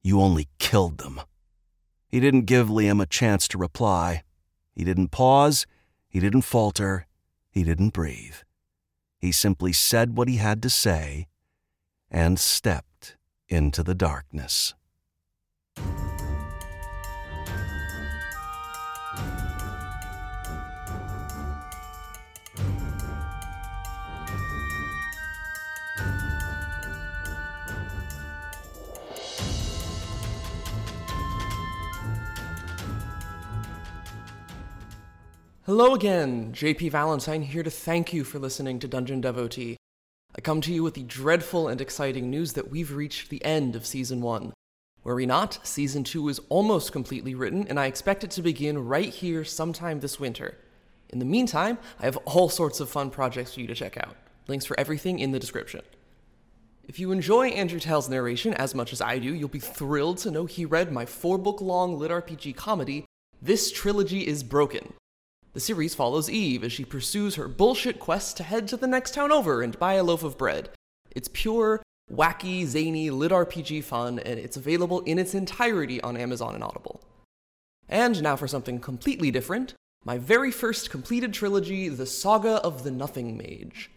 You 0.01 0.21
only 0.21 0.47
killed 0.59 0.99
them. 0.99 1.21
He 2.07 2.19
didn't 2.19 2.45
give 2.45 2.69
Liam 2.69 3.01
a 3.01 3.07
chance 3.07 3.47
to 3.49 3.57
reply. 3.57 4.23
He 4.75 4.83
didn't 4.83 5.09
pause 5.09 5.65
he 6.15 6.21
didn't 6.21 6.43
falter. 6.43 7.08
He 7.51 7.65
didn't 7.65 7.89
breathe. 7.89 8.38
He 9.19 9.34
simply 9.34 9.73
said 9.73 10.15
what 10.15 10.30
he 10.30 10.38
had 10.38 10.63
to 10.63 10.69
say 10.69 11.28
and 12.10 12.39
stepped 12.39 13.17
into 13.49 13.84
the 13.84 13.95
darkness. 13.95 14.75
Hello 35.65 35.95
again, 35.95 36.54
JP 36.54 36.91
Valentine 36.91 37.41
here 37.41 37.63
to 37.63 37.71
thank 37.71 38.13
you 38.13 38.23
for 38.23 38.38
listening 38.38 38.78
to 38.78 38.88
Dungeon 38.88 39.19
Devotee. 39.19 39.78
I 40.38 40.41
come 40.41 40.62
to 40.62 40.71
you 40.71 40.84
with 40.84 40.93
the 40.93 41.01
dreadful 41.01 41.67
and 41.67 41.82
exciting 41.82 42.30
news 42.30 42.54
that 42.54 42.69
we've 42.69 42.93
reached 42.93 43.32
the 43.32 43.43
end 43.43 43.75
of 43.75 43.84
Season 43.84 44.21
1. 44.21 44.54
Were 45.04 45.15
we 45.15 45.25
not, 45.25 45.58
Season 45.65 46.04
2 46.04 46.30
is 46.30 46.39
almost 46.49 46.91
completely 46.91 47.34
written, 47.34 47.67
and 47.67 47.80
I 47.80 47.88
expect 47.88 48.23
it 48.23 48.30
to 48.32 48.43
begin 48.43 48.86
right 48.86 49.12
here 49.12 49.43
sometime 49.43 50.01
this 50.01 50.19
winter. 50.19 50.56
In 51.10 51.17
the 51.17 51.25
meantime, 51.25 51.80
I 51.99 52.06
have 52.06 52.17
all 52.25 52.47
sorts 52.47 52.80
of 52.80 52.88
fun 52.88 53.10
projects 53.10 53.56
for 53.56 53.62
you 53.62 53.65
to 53.65 53.73
check 53.73 53.97
out. 53.97 54.15
Links 54.47 54.65
for 54.65 54.80
everything 54.80 55.17
in 55.17 55.32
the 55.32 55.39
description. 55.39 55.82
If 56.88 56.99
you 56.99 57.12
enjoy 57.12 57.47
Andrew 57.47 57.80
Tell's 57.80 58.08
narration 58.08 58.54
as 58.54 58.75
much 58.75 58.93
as 58.93 59.01
I 59.01 59.17
do, 59.17 59.34
you'll 59.34 59.49
be 59.49 59.58
thrilled 59.58 60.19
to 60.19 60.30
know 60.30 60.45
he 60.45 60.63
read 60.63 60.91
my 60.91 61.08
four 61.08 61.39
book 61.39 61.60
long 61.60 61.97
lit 61.97 62.12
RPG 62.12 62.56
comedy, 62.56 63.06
This 63.41 63.71
Trilogy 63.71 64.28
is 64.28 64.43
Broken, 64.43 64.93
the 65.56 65.62
series 65.62 65.96
follows 65.96 66.30
Eve 66.30 66.65
as 66.65 66.74
she 66.74 66.84
pursues 66.84 67.36
her 67.36 67.48
bullshit 67.48 67.98
quest 67.98 68.36
to 68.36 68.44
head 68.44 68.68
to 68.68 68.76
the 68.76 68.86
next 68.86 69.13
town 69.13 69.32
over 69.32 69.62
and 69.62 69.80
buy 69.80 69.94
a 69.94 70.04
loaf 70.04 70.22
of 70.22 70.38
bread. 70.38 70.70
It's 71.12 71.30
pure, 71.32 71.82
wacky, 72.12 72.65
zany, 72.65 73.10
lit 73.10 73.32
RPG 73.32 73.86
fun, 73.86 74.20
and 74.20 74.38
it's 74.38 74.58
available 74.58 75.00
in 75.02 75.18
its 75.18 75.34
entirety 75.34 76.02
on 76.02 76.18
Amazon 76.18 76.56
and 76.56 76.63
Audible. 76.63 77.00
And 77.88 78.22
now 78.22 78.36
for 78.36 78.50
something 78.50 78.80
completely 78.80 79.32
different 79.32 79.74
my 80.04 80.18
very 80.18 80.52
first 80.52 80.91
completed 80.91 81.34
trilogy, 81.34 81.88
The 81.89 82.06
Saga 82.06 82.58
of 82.58 82.84
the 82.84 82.91
Nothing 82.91 83.38
Mage. 83.38 83.89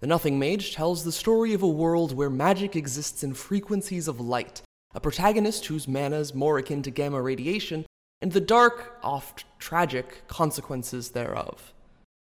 The 0.00 0.06
Nothing 0.06 0.38
Mage 0.38 0.74
tells 0.74 1.02
the 1.02 1.10
story 1.10 1.52
of 1.54 1.62
a 1.62 1.68
world 1.68 2.12
where 2.12 2.30
magic 2.30 2.76
exists 2.76 3.24
in 3.24 3.34
frequencies 3.34 4.06
of 4.06 4.20
light, 4.20 4.62
a 4.94 5.00
protagonist 5.00 5.66
whose 5.66 5.88
mana 5.88 6.18
is 6.18 6.34
more 6.34 6.58
akin 6.58 6.82
to 6.82 6.92
gamma 6.92 7.20
radiation, 7.20 7.86
and 8.20 8.32
the 8.32 8.40
dark, 8.40 8.98
oft 9.02 9.44
tragic, 9.58 10.26
consequences 10.28 11.10
thereof. 11.10 11.72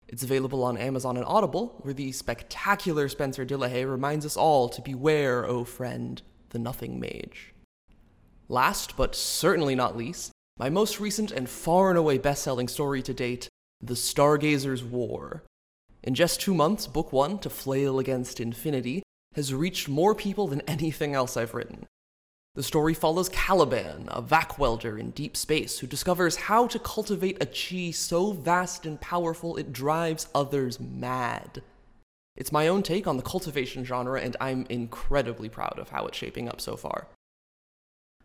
It's 0.08 0.22
available 0.22 0.62
on 0.62 0.76
Amazon 0.76 1.16
and 1.16 1.26
Audible, 1.26 1.74
where 1.80 1.94
the 1.94 2.12
spectacular 2.12 3.08
Spencer 3.08 3.44
Dillahay 3.44 3.88
reminds 3.90 4.24
us 4.24 4.36
all 4.36 4.68
to 4.68 4.82
beware, 4.82 5.44
O 5.44 5.64
friend, 5.64 6.22
the 6.50 6.58
Nothing 6.58 7.00
Mage. 7.00 7.52
Last, 8.48 8.96
but 8.96 9.16
certainly 9.16 9.74
not 9.74 9.96
least, 9.96 10.30
my 10.58 10.70
most 10.70 11.00
recent 11.00 11.32
and 11.32 11.48
far 11.48 11.90
and 11.90 11.98
away 11.98 12.18
best 12.18 12.42
selling 12.42 12.68
story 12.68 13.02
to 13.02 13.12
date, 13.12 13.48
The 13.80 13.94
Stargazer's 13.94 14.84
War. 14.84 15.42
In 16.04 16.14
just 16.14 16.40
two 16.40 16.54
months, 16.54 16.86
Book 16.86 17.12
One, 17.12 17.38
To 17.40 17.50
Flail 17.50 17.98
Against 17.98 18.38
Infinity, 18.38 19.02
has 19.34 19.52
reached 19.52 19.88
more 19.88 20.14
people 20.14 20.46
than 20.46 20.62
anything 20.62 21.14
else 21.14 21.36
I've 21.36 21.52
written. 21.52 21.86
The 22.56 22.62
story 22.62 22.94
follows 22.94 23.28
Caliban, 23.28 24.08
a 24.08 24.22
vac 24.22 24.58
welder 24.58 24.96
in 24.96 25.10
deep 25.10 25.36
space 25.36 25.78
who 25.78 25.86
discovers 25.86 26.36
how 26.36 26.66
to 26.68 26.78
cultivate 26.78 27.36
a 27.42 27.44
chi 27.44 27.90
so 27.90 28.32
vast 28.32 28.86
and 28.86 28.98
powerful 28.98 29.58
it 29.58 29.74
drives 29.74 30.28
others 30.34 30.80
mad. 30.80 31.62
It's 32.34 32.52
my 32.52 32.66
own 32.66 32.82
take 32.82 33.06
on 33.06 33.18
the 33.18 33.22
cultivation 33.22 33.84
genre, 33.84 34.18
and 34.18 34.38
I'm 34.40 34.64
incredibly 34.70 35.50
proud 35.50 35.78
of 35.78 35.90
how 35.90 36.06
it's 36.06 36.16
shaping 36.16 36.48
up 36.48 36.62
so 36.62 36.76
far. 36.76 37.08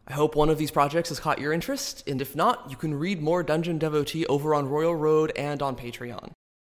I 0.08 0.14
hope 0.14 0.38
one 0.38 0.50
of 0.50 0.58
these 0.58 0.72
projects 0.72 1.10
has 1.10 1.20
caught 1.20 1.40
your 1.40 1.52
interest, 1.52 2.08
and 2.08 2.22
if 2.22 2.34
not, 2.34 2.72
you 2.72 2.78
can 2.78 2.94
read 2.94 3.22
more 3.22 3.44
Dungeon 3.44 3.80
Devotee 3.80 4.26
over 4.28 4.56
on 4.56 4.70
Royal 4.70 4.96
Road 4.96 5.34
and 5.36 5.62
on 5.62 5.76
Patreon. 5.76 6.32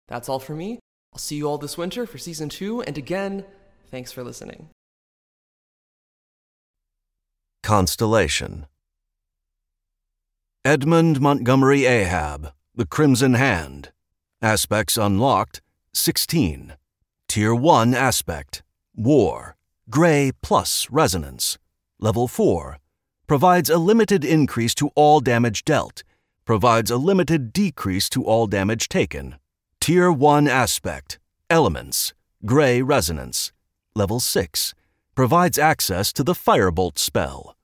That's 0.09 0.27
all 0.27 0.39
for 0.39 0.55
me. 0.55 0.79
I'll 1.13 1.19
see 1.19 1.37
you 1.37 1.47
all 1.47 1.57
this 1.57 1.77
winter 1.77 2.05
for 2.05 2.17
season 2.17 2.49
two, 2.49 2.81
and 2.81 2.97
again, 2.97 3.45
thanks 3.91 4.11
for 4.11 4.25
listening. 4.25 4.67
Constellation 7.65 8.67
Edmund 10.63 11.19
Montgomery 11.19 11.87
Ahab, 11.87 12.53
The 12.75 12.85
Crimson 12.85 13.33
Hand. 13.33 13.91
Aspects 14.39 14.97
unlocked 14.97 15.63
16. 15.91 16.75
Tier 17.27 17.55
1 17.55 17.95
aspect 17.95 18.61
War. 18.95 19.55
Gray 19.89 20.31
plus 20.43 20.87
Resonance. 20.91 21.57
Level 21.99 22.27
4 22.27 22.77
provides 23.25 23.71
a 23.71 23.79
limited 23.79 24.23
increase 24.23 24.75
to 24.75 24.91
all 24.93 25.19
damage 25.19 25.65
dealt, 25.65 26.03
provides 26.45 26.91
a 26.91 26.97
limited 26.97 27.51
decrease 27.51 28.09
to 28.09 28.23
all 28.23 28.45
damage 28.45 28.87
taken. 28.89 29.39
Tier 29.81 30.11
1 30.11 30.47
aspect 30.47 31.17
Elements. 31.49 32.13
Gray 32.45 32.83
Resonance. 32.83 33.51
Level 33.95 34.19
6 34.19 34.75
provides 35.15 35.57
access 35.57 36.11
to 36.11 36.23
the 36.23 36.33
Firebolt 36.33 36.99
spell. 36.99 37.55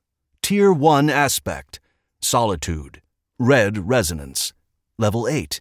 Tier 0.42 0.72
1 0.72 1.10
aspect 1.10 1.80
Solitude. 2.22 3.02
Red 3.38 3.90
Resonance. 3.90 4.54
Level 4.98 5.28
8 5.28 5.60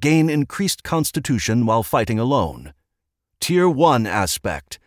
gain 0.00 0.28
increased 0.28 0.82
constitution 0.82 1.64
while 1.64 1.82
fighting 1.82 2.18
alone. 2.18 2.74
Tier 3.40 3.68
1 3.68 4.06
aspect 4.06 4.78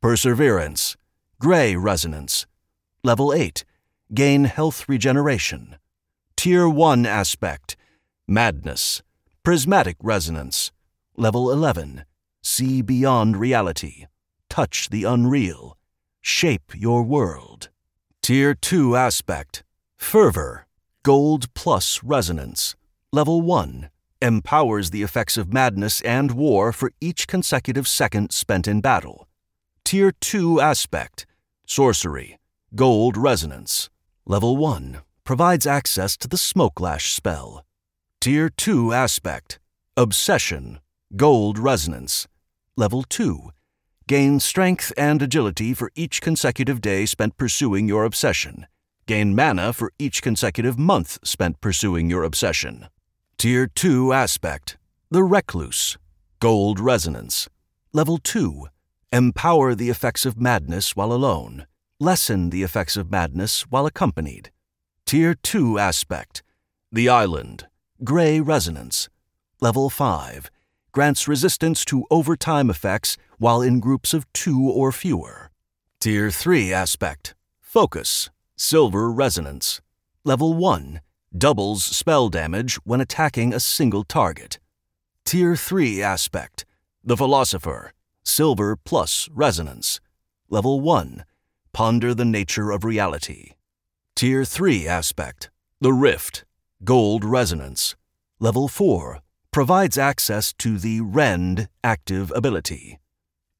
Perseverance. 0.00 0.96
Gray 1.40 1.76
Resonance. 1.76 2.46
Level 3.02 3.32
8 3.32 3.64
gain 4.12 4.44
health 4.44 4.88
regeneration. 4.88 5.76
Tier 6.36 6.68
1 6.68 7.06
aspect 7.06 7.76
Madness. 8.28 9.02
Prismatic 9.42 9.96
Resonance. 10.00 10.70
Level 11.16 11.50
11 11.50 12.04
See 12.42 12.82
beyond 12.82 13.36
reality. 13.36 14.06
Touch 14.48 14.90
the 14.90 15.04
unreal. 15.04 15.76
Shape 16.26 16.72
your 16.74 17.02
world. 17.02 17.68
Tier 18.22 18.54
2 18.54 18.96
aspect 18.96 19.62
Fervor. 19.98 20.66
Gold 21.02 21.52
plus 21.52 22.02
Resonance. 22.02 22.74
Level 23.12 23.42
1 23.42 23.90
empowers 24.22 24.88
the 24.88 25.02
effects 25.02 25.36
of 25.36 25.52
madness 25.52 26.00
and 26.00 26.30
war 26.30 26.72
for 26.72 26.92
each 26.98 27.28
consecutive 27.28 27.86
second 27.86 28.32
spent 28.32 28.66
in 28.66 28.80
battle. 28.80 29.28
Tier 29.84 30.12
2 30.12 30.62
aspect 30.62 31.26
Sorcery. 31.66 32.38
Gold 32.74 33.18
Resonance. 33.18 33.90
Level 34.24 34.56
1 34.56 35.02
provides 35.24 35.66
access 35.66 36.16
to 36.16 36.26
the 36.26 36.38
Smokelash 36.38 37.12
spell. 37.12 37.66
Tier 38.22 38.48
2 38.48 38.94
aspect 38.94 39.58
Obsession. 39.94 40.80
Gold 41.14 41.58
Resonance. 41.58 42.26
Level 42.78 43.02
2 43.02 43.50
Gain 44.06 44.38
strength 44.38 44.92
and 44.98 45.22
agility 45.22 45.72
for 45.72 45.90
each 45.94 46.20
consecutive 46.20 46.82
day 46.82 47.06
spent 47.06 47.38
pursuing 47.38 47.88
your 47.88 48.04
obsession. 48.04 48.66
Gain 49.06 49.34
mana 49.34 49.72
for 49.72 49.92
each 49.98 50.20
consecutive 50.20 50.78
month 50.78 51.18
spent 51.24 51.62
pursuing 51.62 52.10
your 52.10 52.22
obsession. 52.22 52.88
Tier 53.38 53.66
2 53.66 54.12
aspect 54.12 54.76
The 55.10 55.22
Recluse. 55.22 55.96
Gold 56.38 56.80
Resonance. 56.80 57.48
Level 57.94 58.18
2 58.18 58.66
Empower 59.10 59.74
the 59.74 59.88
effects 59.88 60.26
of 60.26 60.38
madness 60.38 60.94
while 60.94 61.10
alone. 61.10 61.66
Lessen 61.98 62.50
the 62.50 62.62
effects 62.62 62.98
of 62.98 63.10
madness 63.10 63.62
while 63.70 63.86
accompanied. 63.86 64.50
Tier 65.06 65.34
2 65.34 65.78
aspect 65.78 66.42
The 66.92 67.08
Island. 67.08 67.68
Gray 68.04 68.42
Resonance. 68.42 69.08
Level 69.62 69.88
5 69.88 70.50
grants 70.94 71.26
resistance 71.26 71.84
to 71.84 72.06
overtime 72.08 72.70
effects 72.70 73.16
while 73.38 73.60
in 73.60 73.80
groups 73.80 74.14
of 74.14 74.32
two 74.32 74.70
or 74.70 74.92
fewer. 74.92 75.50
Tier 75.98 76.30
3 76.30 76.72
aspect 76.72 77.34
Focus. 77.60 78.30
Silver 78.54 79.10
Resonance. 79.10 79.80
Level 80.22 80.54
1 80.54 81.00
doubles 81.36 81.82
spell 81.82 82.28
damage 82.28 82.76
when 82.84 83.00
attacking 83.00 83.52
a 83.52 83.58
single 83.58 84.04
target. 84.04 84.60
Tier 85.24 85.56
3 85.56 86.00
aspect 86.00 86.64
The 87.02 87.16
Philosopher. 87.16 87.92
Silver 88.22 88.76
plus 88.76 89.28
Resonance. 89.32 90.00
Level 90.48 90.80
1 90.80 91.24
Ponder 91.72 92.14
the 92.14 92.24
nature 92.24 92.70
of 92.70 92.84
reality. 92.84 93.54
Tier 94.14 94.44
3 94.44 94.86
aspect 94.86 95.50
The 95.80 95.92
Rift. 95.92 96.44
Gold 96.84 97.24
Resonance. 97.24 97.96
Level 98.38 98.68
4 98.68 99.23
provides 99.54 99.96
access 99.96 100.52
to 100.52 100.78
the 100.78 101.00
Rend 101.00 101.68
active 101.84 102.32
ability. 102.34 102.98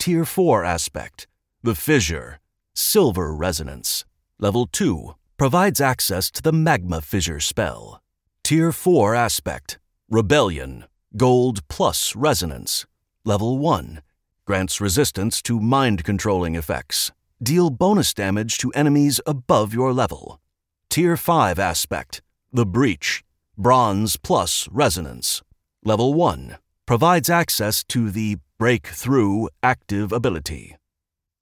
Tier 0.01 0.25
4 0.25 0.65
aspect 0.65 1.29
The 1.63 1.77
Fissure. 1.77 2.41
Silver 2.75 3.33
Resonance. 3.33 4.05
Level 4.41 4.67
2 4.67 5.15
provides 5.37 5.81
access 5.81 6.33
to 6.33 6.43
the 6.43 6.51
Magma 6.51 7.01
Fissure 7.01 7.39
spell. 7.39 8.03
Tier 8.43 8.73
4 8.73 9.15
aspect 9.15 9.79
Rebellion. 10.11 10.87
Gold 11.17 11.63
plus 11.69 12.17
Resonance. 12.17 12.87
Level 13.25 13.59
1 13.59 14.03
grants 14.47 14.81
resistance 14.81 15.41
to 15.43 15.61
mind 15.61 16.03
controlling 16.03 16.57
effects. 16.57 17.13
Deal 17.41 17.71
bonus 17.71 18.13
damage 18.13 18.59
to 18.59 18.73
enemies 18.73 19.21
above 19.29 19.73
your 19.73 19.93
level. 19.93 20.41
Tier 20.91 21.17
5 21.17 21.61
aspect 21.61 22.21
The 22.53 22.67
Breach. 22.67 23.23
Bronze 23.57 24.17
plus 24.17 24.69
Resonance. 24.73 25.41
Level 25.87 26.15
1 26.15 26.57
provides 26.87 27.29
access 27.29 27.85
to 27.85 28.11
the 28.11 28.39
Breakthrough 28.59 29.49
active 29.63 30.13
ability. 30.13 30.77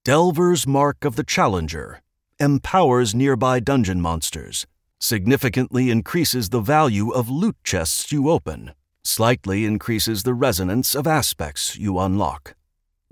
Delver's 0.04 0.66
Mark 0.66 1.04
of 1.04 1.14
the 1.14 1.22
Challenger 1.22 2.00
empowers 2.40 3.14
nearby 3.14 3.60
dungeon 3.60 4.00
monsters, 4.00 4.66
significantly 4.98 5.90
increases 5.90 6.48
the 6.48 6.60
value 6.60 7.10
of 7.10 7.30
loot 7.30 7.54
chests 7.62 8.10
you 8.10 8.28
open, 8.28 8.72
slightly 9.04 9.64
increases 9.64 10.24
the 10.24 10.34
resonance 10.34 10.96
of 10.96 11.06
aspects 11.06 11.78
you 11.78 12.00
unlock. 12.00 12.56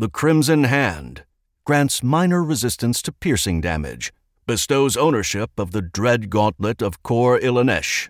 The 0.00 0.08
Crimson 0.08 0.64
Hand 0.64 1.22
grants 1.64 2.02
minor 2.02 2.42
resistance 2.42 3.00
to 3.02 3.12
piercing 3.12 3.60
damage, 3.60 4.12
bestows 4.48 4.96
ownership 4.96 5.50
of 5.58 5.70
the 5.70 5.82
Dread 5.82 6.28
Gauntlet 6.28 6.82
of 6.82 7.04
Kor 7.04 7.38
Ilanesh, 7.38 8.08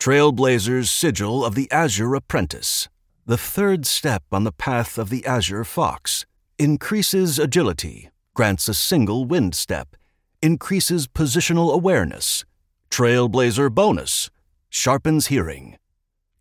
Trailblazer's 0.00 0.90
Sigil 0.90 1.44
of 1.44 1.54
the 1.54 1.70
Azure 1.70 2.14
Apprentice, 2.14 2.88
the 3.26 3.36
third 3.36 3.84
step 3.84 4.22
on 4.32 4.44
the 4.44 4.50
path 4.50 4.96
of 4.96 5.10
the 5.10 5.26
Azure 5.26 5.62
Fox, 5.62 6.24
increases 6.58 7.38
agility, 7.38 8.08
grants 8.32 8.66
a 8.66 8.72
single 8.72 9.26
wind 9.26 9.54
step, 9.54 9.94
increases 10.40 11.06
positional 11.06 11.74
awareness. 11.74 12.46
Trailblazer 12.90 13.70
bonus 13.70 14.30
sharpens 14.70 15.26
hearing. 15.26 15.76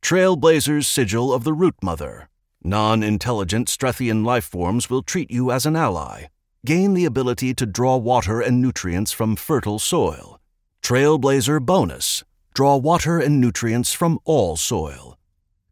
Trailblazer's 0.02 0.88
sigil 0.88 1.34
of 1.34 1.44
the 1.44 1.52
Root 1.52 1.76
Mother. 1.84 2.30
Non 2.64 3.04
intelligent 3.04 3.68
Strethian 3.68 4.24
life 4.24 4.46
forms 4.46 4.90
will 4.90 5.04
treat 5.04 5.30
you 5.30 5.52
as 5.52 5.66
an 5.66 5.76
ally. 5.76 6.28
Gain 6.66 6.94
the 6.94 7.04
ability 7.04 7.54
to 7.56 7.66
draw 7.66 7.98
water 7.98 8.40
and 8.40 8.62
nutrients 8.62 9.12
from 9.12 9.36
fertile 9.36 9.80
soil. 9.80 10.40
Trailblazer 10.82 11.60
bonus 11.60 12.24
draw 12.54 12.78
water 12.78 13.20
and 13.20 13.40
nutrients 13.40 13.94
from 13.94 14.20
all 14.26 14.58
soil. 14.58 15.18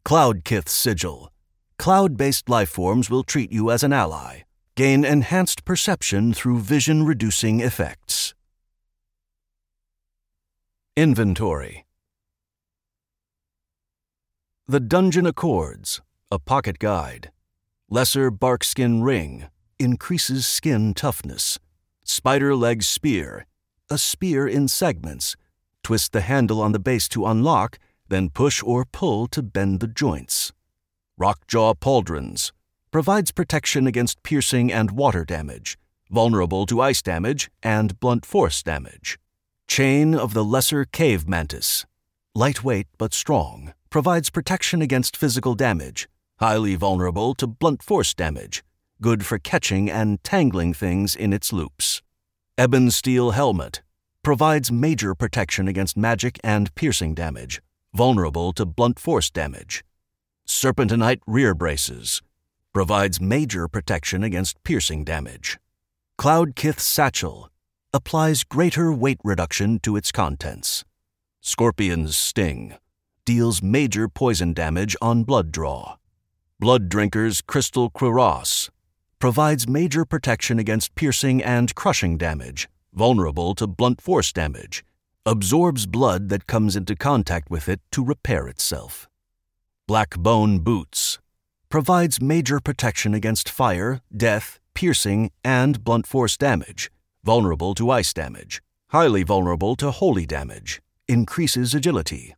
Cloudkith 0.06 0.70
sigil. 0.70 1.32
Cloud 1.78 2.18
based 2.18 2.48
lifeforms 2.48 3.10
will 3.10 3.24
treat 3.24 3.52
you 3.52 3.70
as 3.72 3.84
an 3.84 3.94
ally. 3.94 4.42
Gain 4.76 5.04
enhanced 5.04 5.66
perception 5.66 6.34
through 6.34 6.60
vision 6.60 7.06
reducing 7.06 7.60
effects. 7.60 8.34
Inventory 10.96 11.86
The 14.68 14.80
Dungeon 14.80 15.26
Accords, 15.26 16.02
a 16.32 16.40
pocket 16.40 16.80
guide. 16.80 17.32
Lesser 17.90 18.32
Barkskin 18.32 19.02
Ring 19.02 19.48
increases 19.80 20.46
skin 20.46 20.94
toughness. 20.94 21.60
Spider 22.04 22.56
Leg 22.56 22.84
Spear, 22.84 23.46
a 23.90 23.98
spear 23.98 24.48
in 24.48 24.68
segments. 24.68 25.36
Twist 25.88 26.12
the 26.12 26.19
handle 26.19 26.60
on 26.60 26.73
the 26.73 26.80
base 26.80 27.08
to 27.08 27.26
unlock, 27.26 27.80
then 28.10 28.30
push 28.30 28.62
or 28.62 28.84
pull 28.84 29.26
to 29.28 29.41
bend 29.41 29.80
the 29.80 29.88
joints. 29.88 30.52
Rockjaw 31.17 31.76
Pauldrons, 31.76 32.52
provides 32.91 33.32
protection 33.32 33.88
against 33.88 34.21
piercing 34.21 34.69
and 34.69 34.91
water 34.91 35.23
damage, 35.23 35.78
vulnerable 36.12 36.65
to 36.65 36.82
ice 36.82 37.02
damage 37.02 37.50
and 37.63 37.97
blunt 38.02 38.26
force 38.26 38.62
damage. 38.62 39.17
Chain 39.65 40.13
of 40.13 40.34
the 40.34 40.43
Lesser 40.43 40.84
Cave 40.84 41.26
Mantis, 41.26 41.86
lightweight 42.36 42.88
but 42.97 43.13
strong, 43.13 43.73
provides 43.89 44.30
protection 44.30 44.82
against 44.82 45.15
physical 45.15 45.56
damage, 45.56 46.10
highly 46.41 46.76
vulnerable 46.76 47.34
to 47.36 47.47
blunt 47.47 47.82
force 47.82 48.13
damage, 48.13 48.62
good 49.02 49.26
for 49.26 49.39
catching 49.39 49.89
and 49.89 50.21
tangling 50.21 50.73
things 50.73 51.15
in 51.15 51.32
its 51.32 51.54
loops. 51.54 52.02
Ebon 52.60 52.91
Steel 52.91 53.32
Helmet 53.32 53.84
provides 54.23 54.71
major 54.71 55.15
protection 55.15 55.67
against 55.67 55.97
magic 55.97 56.39
and 56.43 56.73
piercing 56.75 57.13
damage, 57.13 57.62
vulnerable 57.93 58.53
to 58.53 58.65
blunt 58.65 58.99
force 58.99 59.30
damage. 59.30 59.84
Serpentinite 60.47 61.21
Rear 61.27 61.53
Braces 61.53 62.21
provides 62.73 63.19
major 63.19 63.67
protection 63.67 64.23
against 64.23 64.62
piercing 64.63 65.03
damage. 65.03 65.58
Cloudkith 66.19 66.80
Satchel 66.80 67.49
applies 67.93 68.43
greater 68.43 68.91
weight 68.91 69.19
reduction 69.23 69.80
to 69.80 69.95
its 69.95 70.12
contents. 70.12 70.84
Scorpion's 71.41 72.17
Sting 72.17 72.75
deals 73.25 73.62
major 73.62 74.08
poison 74.08 74.53
damage 74.53 74.95
on 75.01 75.23
blood 75.23 75.51
draw. 75.51 75.97
Blood 76.60 76.89
Drinker's 76.89 77.41
Crystal 77.41 77.89
Cuirass 77.89 78.69
provides 79.19 79.67
major 79.67 80.06
protection 80.06 80.60
against 80.60 80.95
piercing 80.95 81.43
and 81.43 81.73
crushing 81.75 82.17
damage, 82.17 82.67
vulnerable 82.97 83.53
to 83.53 83.67
blunt 83.67 84.01
force 84.01 84.33
damage, 84.33 84.83
absorbs 85.25 85.86
blood 85.86 86.29
that 86.29 86.47
comes 86.47 86.75
into 86.75 86.95
contact 86.95 87.51
with 87.51 87.69
it 87.69 87.79
to 87.91 88.03
repair 88.03 88.47
itself. 88.47 89.07
Black 89.88 90.17
Bone 90.17 90.60
Boots 90.60 91.19
provides 91.69 92.19
major 92.21 92.60
protection 92.60 93.13
against 93.13 93.49
fire, 93.49 94.01
death, 94.15 94.60
piercing, 94.73 95.31
and 95.43 95.83
blunt 95.83 96.07
force 96.07 96.38
damage, 96.38 96.89
vulnerable 97.23 97.75
to 97.75 97.91
ice 97.91 98.13
damage, 98.13 98.62
highly 98.89 99.23
vulnerable 99.23 99.75
to 99.75 99.91
holy 99.91 100.25
damage, 100.25 100.81
increases 101.07 101.75
agility. 101.75 102.36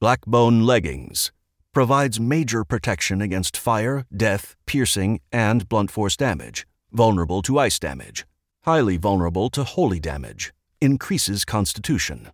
Blackbone 0.00 0.66
Leggings 0.66 1.30
provides 1.72 2.18
major 2.18 2.64
protection 2.64 3.22
against 3.22 3.56
fire, 3.56 4.04
death, 4.14 4.56
piercing, 4.66 5.20
and 5.30 5.68
blunt 5.68 5.90
force 5.90 6.16
damage, 6.16 6.66
vulnerable 6.92 7.40
to 7.40 7.58
ice 7.58 7.78
damage, 7.78 8.26
highly 8.64 8.96
vulnerable 8.96 9.50
to 9.50 9.64
holy 9.64 9.98
damage, 9.98 10.52
increases 10.80 11.44
constitution. 11.44 12.30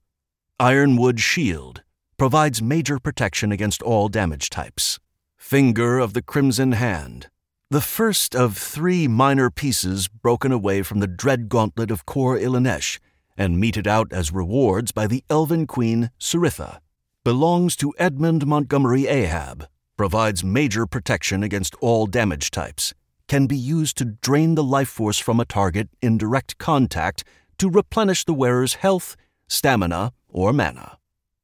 Ironwood 0.61 1.21
Shield 1.21 1.83
provides 2.19 2.61
major 2.61 2.99
protection 2.99 3.53
against 3.53 3.83
all 3.83 4.09
damage 4.09 4.51
types. 4.51 4.99
Finger 5.37 5.99
of 5.99 6.13
the 6.13 6.23
Crimson 6.23 6.73
Hand, 6.73 7.29
the 7.71 7.81
first 7.81 8.35
of 8.35 8.57
three 8.57 9.07
minor 9.09 9.51
pieces 9.51 10.09
broken 10.09 10.53
away 10.53 10.83
from 10.83 11.01
the 11.01 11.07
dread 11.07 11.49
gauntlet 11.49 11.91
of 11.91 12.05
Kor 12.05 12.37
Ilanesh 12.37 12.99
and 13.37 13.61
meted 13.61 13.87
out 13.87 14.13
as 14.13 14.33
rewards 14.33 14.91
by 14.91 15.07
the 15.07 15.25
elven 15.31 15.67
queen 15.67 16.11
Siritha, 16.19 16.81
belongs 17.25 17.77
to 17.77 17.95
Edmund 17.99 18.47
Montgomery 18.47 19.07
Ahab, 19.07 19.69
provides 19.97 20.43
major 20.43 20.87
protection 20.87 21.43
against 21.43 21.75
all 21.77 22.07
damage 22.07 22.51
types, 22.51 22.95
can 23.29 23.47
be 23.47 23.57
used 23.57 23.97
to 23.99 24.05
drain 24.05 24.55
the 24.55 24.65
life 24.65 24.89
force 24.89 25.19
from 25.19 25.39
a 25.39 25.45
target 25.45 25.89
in 26.03 26.19
direct 26.19 26.59
contact 26.59 27.23
to 27.59 27.69
replenish 27.69 28.25
the 28.25 28.35
wearer's 28.35 28.75
health, 28.75 29.17
stamina, 29.47 30.13
or 30.29 30.53
mana. 30.53 30.99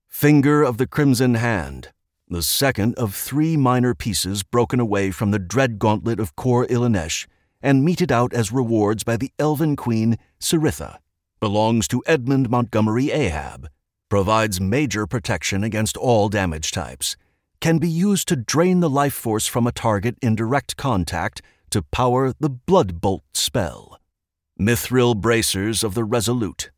Finger 0.08 0.62
of 0.62 0.78
the 0.78 0.86
Crimson 0.86 1.34
Hand, 1.34 1.92
the 2.28 2.42
second 2.42 2.94
of 2.96 3.14
three 3.14 3.56
minor 3.56 3.94
pieces 3.94 4.42
broken 4.42 4.80
away 4.80 5.10
from 5.10 5.30
the 5.30 5.38
dread 5.38 5.78
gauntlet 5.78 6.18
of 6.18 6.34
Kor 6.36 6.66
Ilanesh 6.66 7.26
and 7.60 7.84
meted 7.84 8.10
out 8.10 8.32
as 8.32 8.52
rewards 8.52 9.04
by 9.04 9.16
the 9.16 9.30
elven 9.38 9.76
queen 9.76 10.16
Siritha, 10.40 10.98
belongs 11.40 11.86
to 11.88 12.02
Edmund 12.06 12.48
Montgomery 12.48 13.10
Ahab, 13.10 13.68
provides 14.08 14.60
major 14.60 15.06
protection 15.06 15.64
against 15.64 15.96
all 15.96 16.28
damage 16.28 16.70
types, 16.70 17.16
can 17.60 17.78
be 17.78 17.88
used 17.88 18.28
to 18.28 18.36
drain 18.36 18.80
the 18.80 18.90
life 18.90 19.14
force 19.14 19.46
from 19.46 19.66
a 19.66 19.72
target 19.72 20.16
in 20.22 20.34
direct 20.34 20.76
contact 20.76 21.42
to 21.74 21.82
power 21.82 22.32
the 22.38 22.48
Blood 22.48 23.00
Bolt 23.00 23.24
spell. 23.32 23.98
Mithril 24.60 25.20
Bracers 25.20 25.82
of 25.82 25.94
the 25.94 26.04
Resolute 26.04 26.70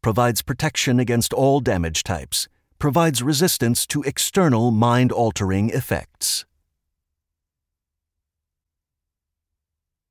provides 0.00 0.40
protection 0.40 0.98
against 0.98 1.34
all 1.34 1.60
damage 1.60 2.02
types, 2.02 2.48
provides 2.78 3.22
resistance 3.22 3.86
to 3.86 4.02
external 4.04 4.70
mind 4.70 5.12
altering 5.12 5.68
effects. 5.68 6.46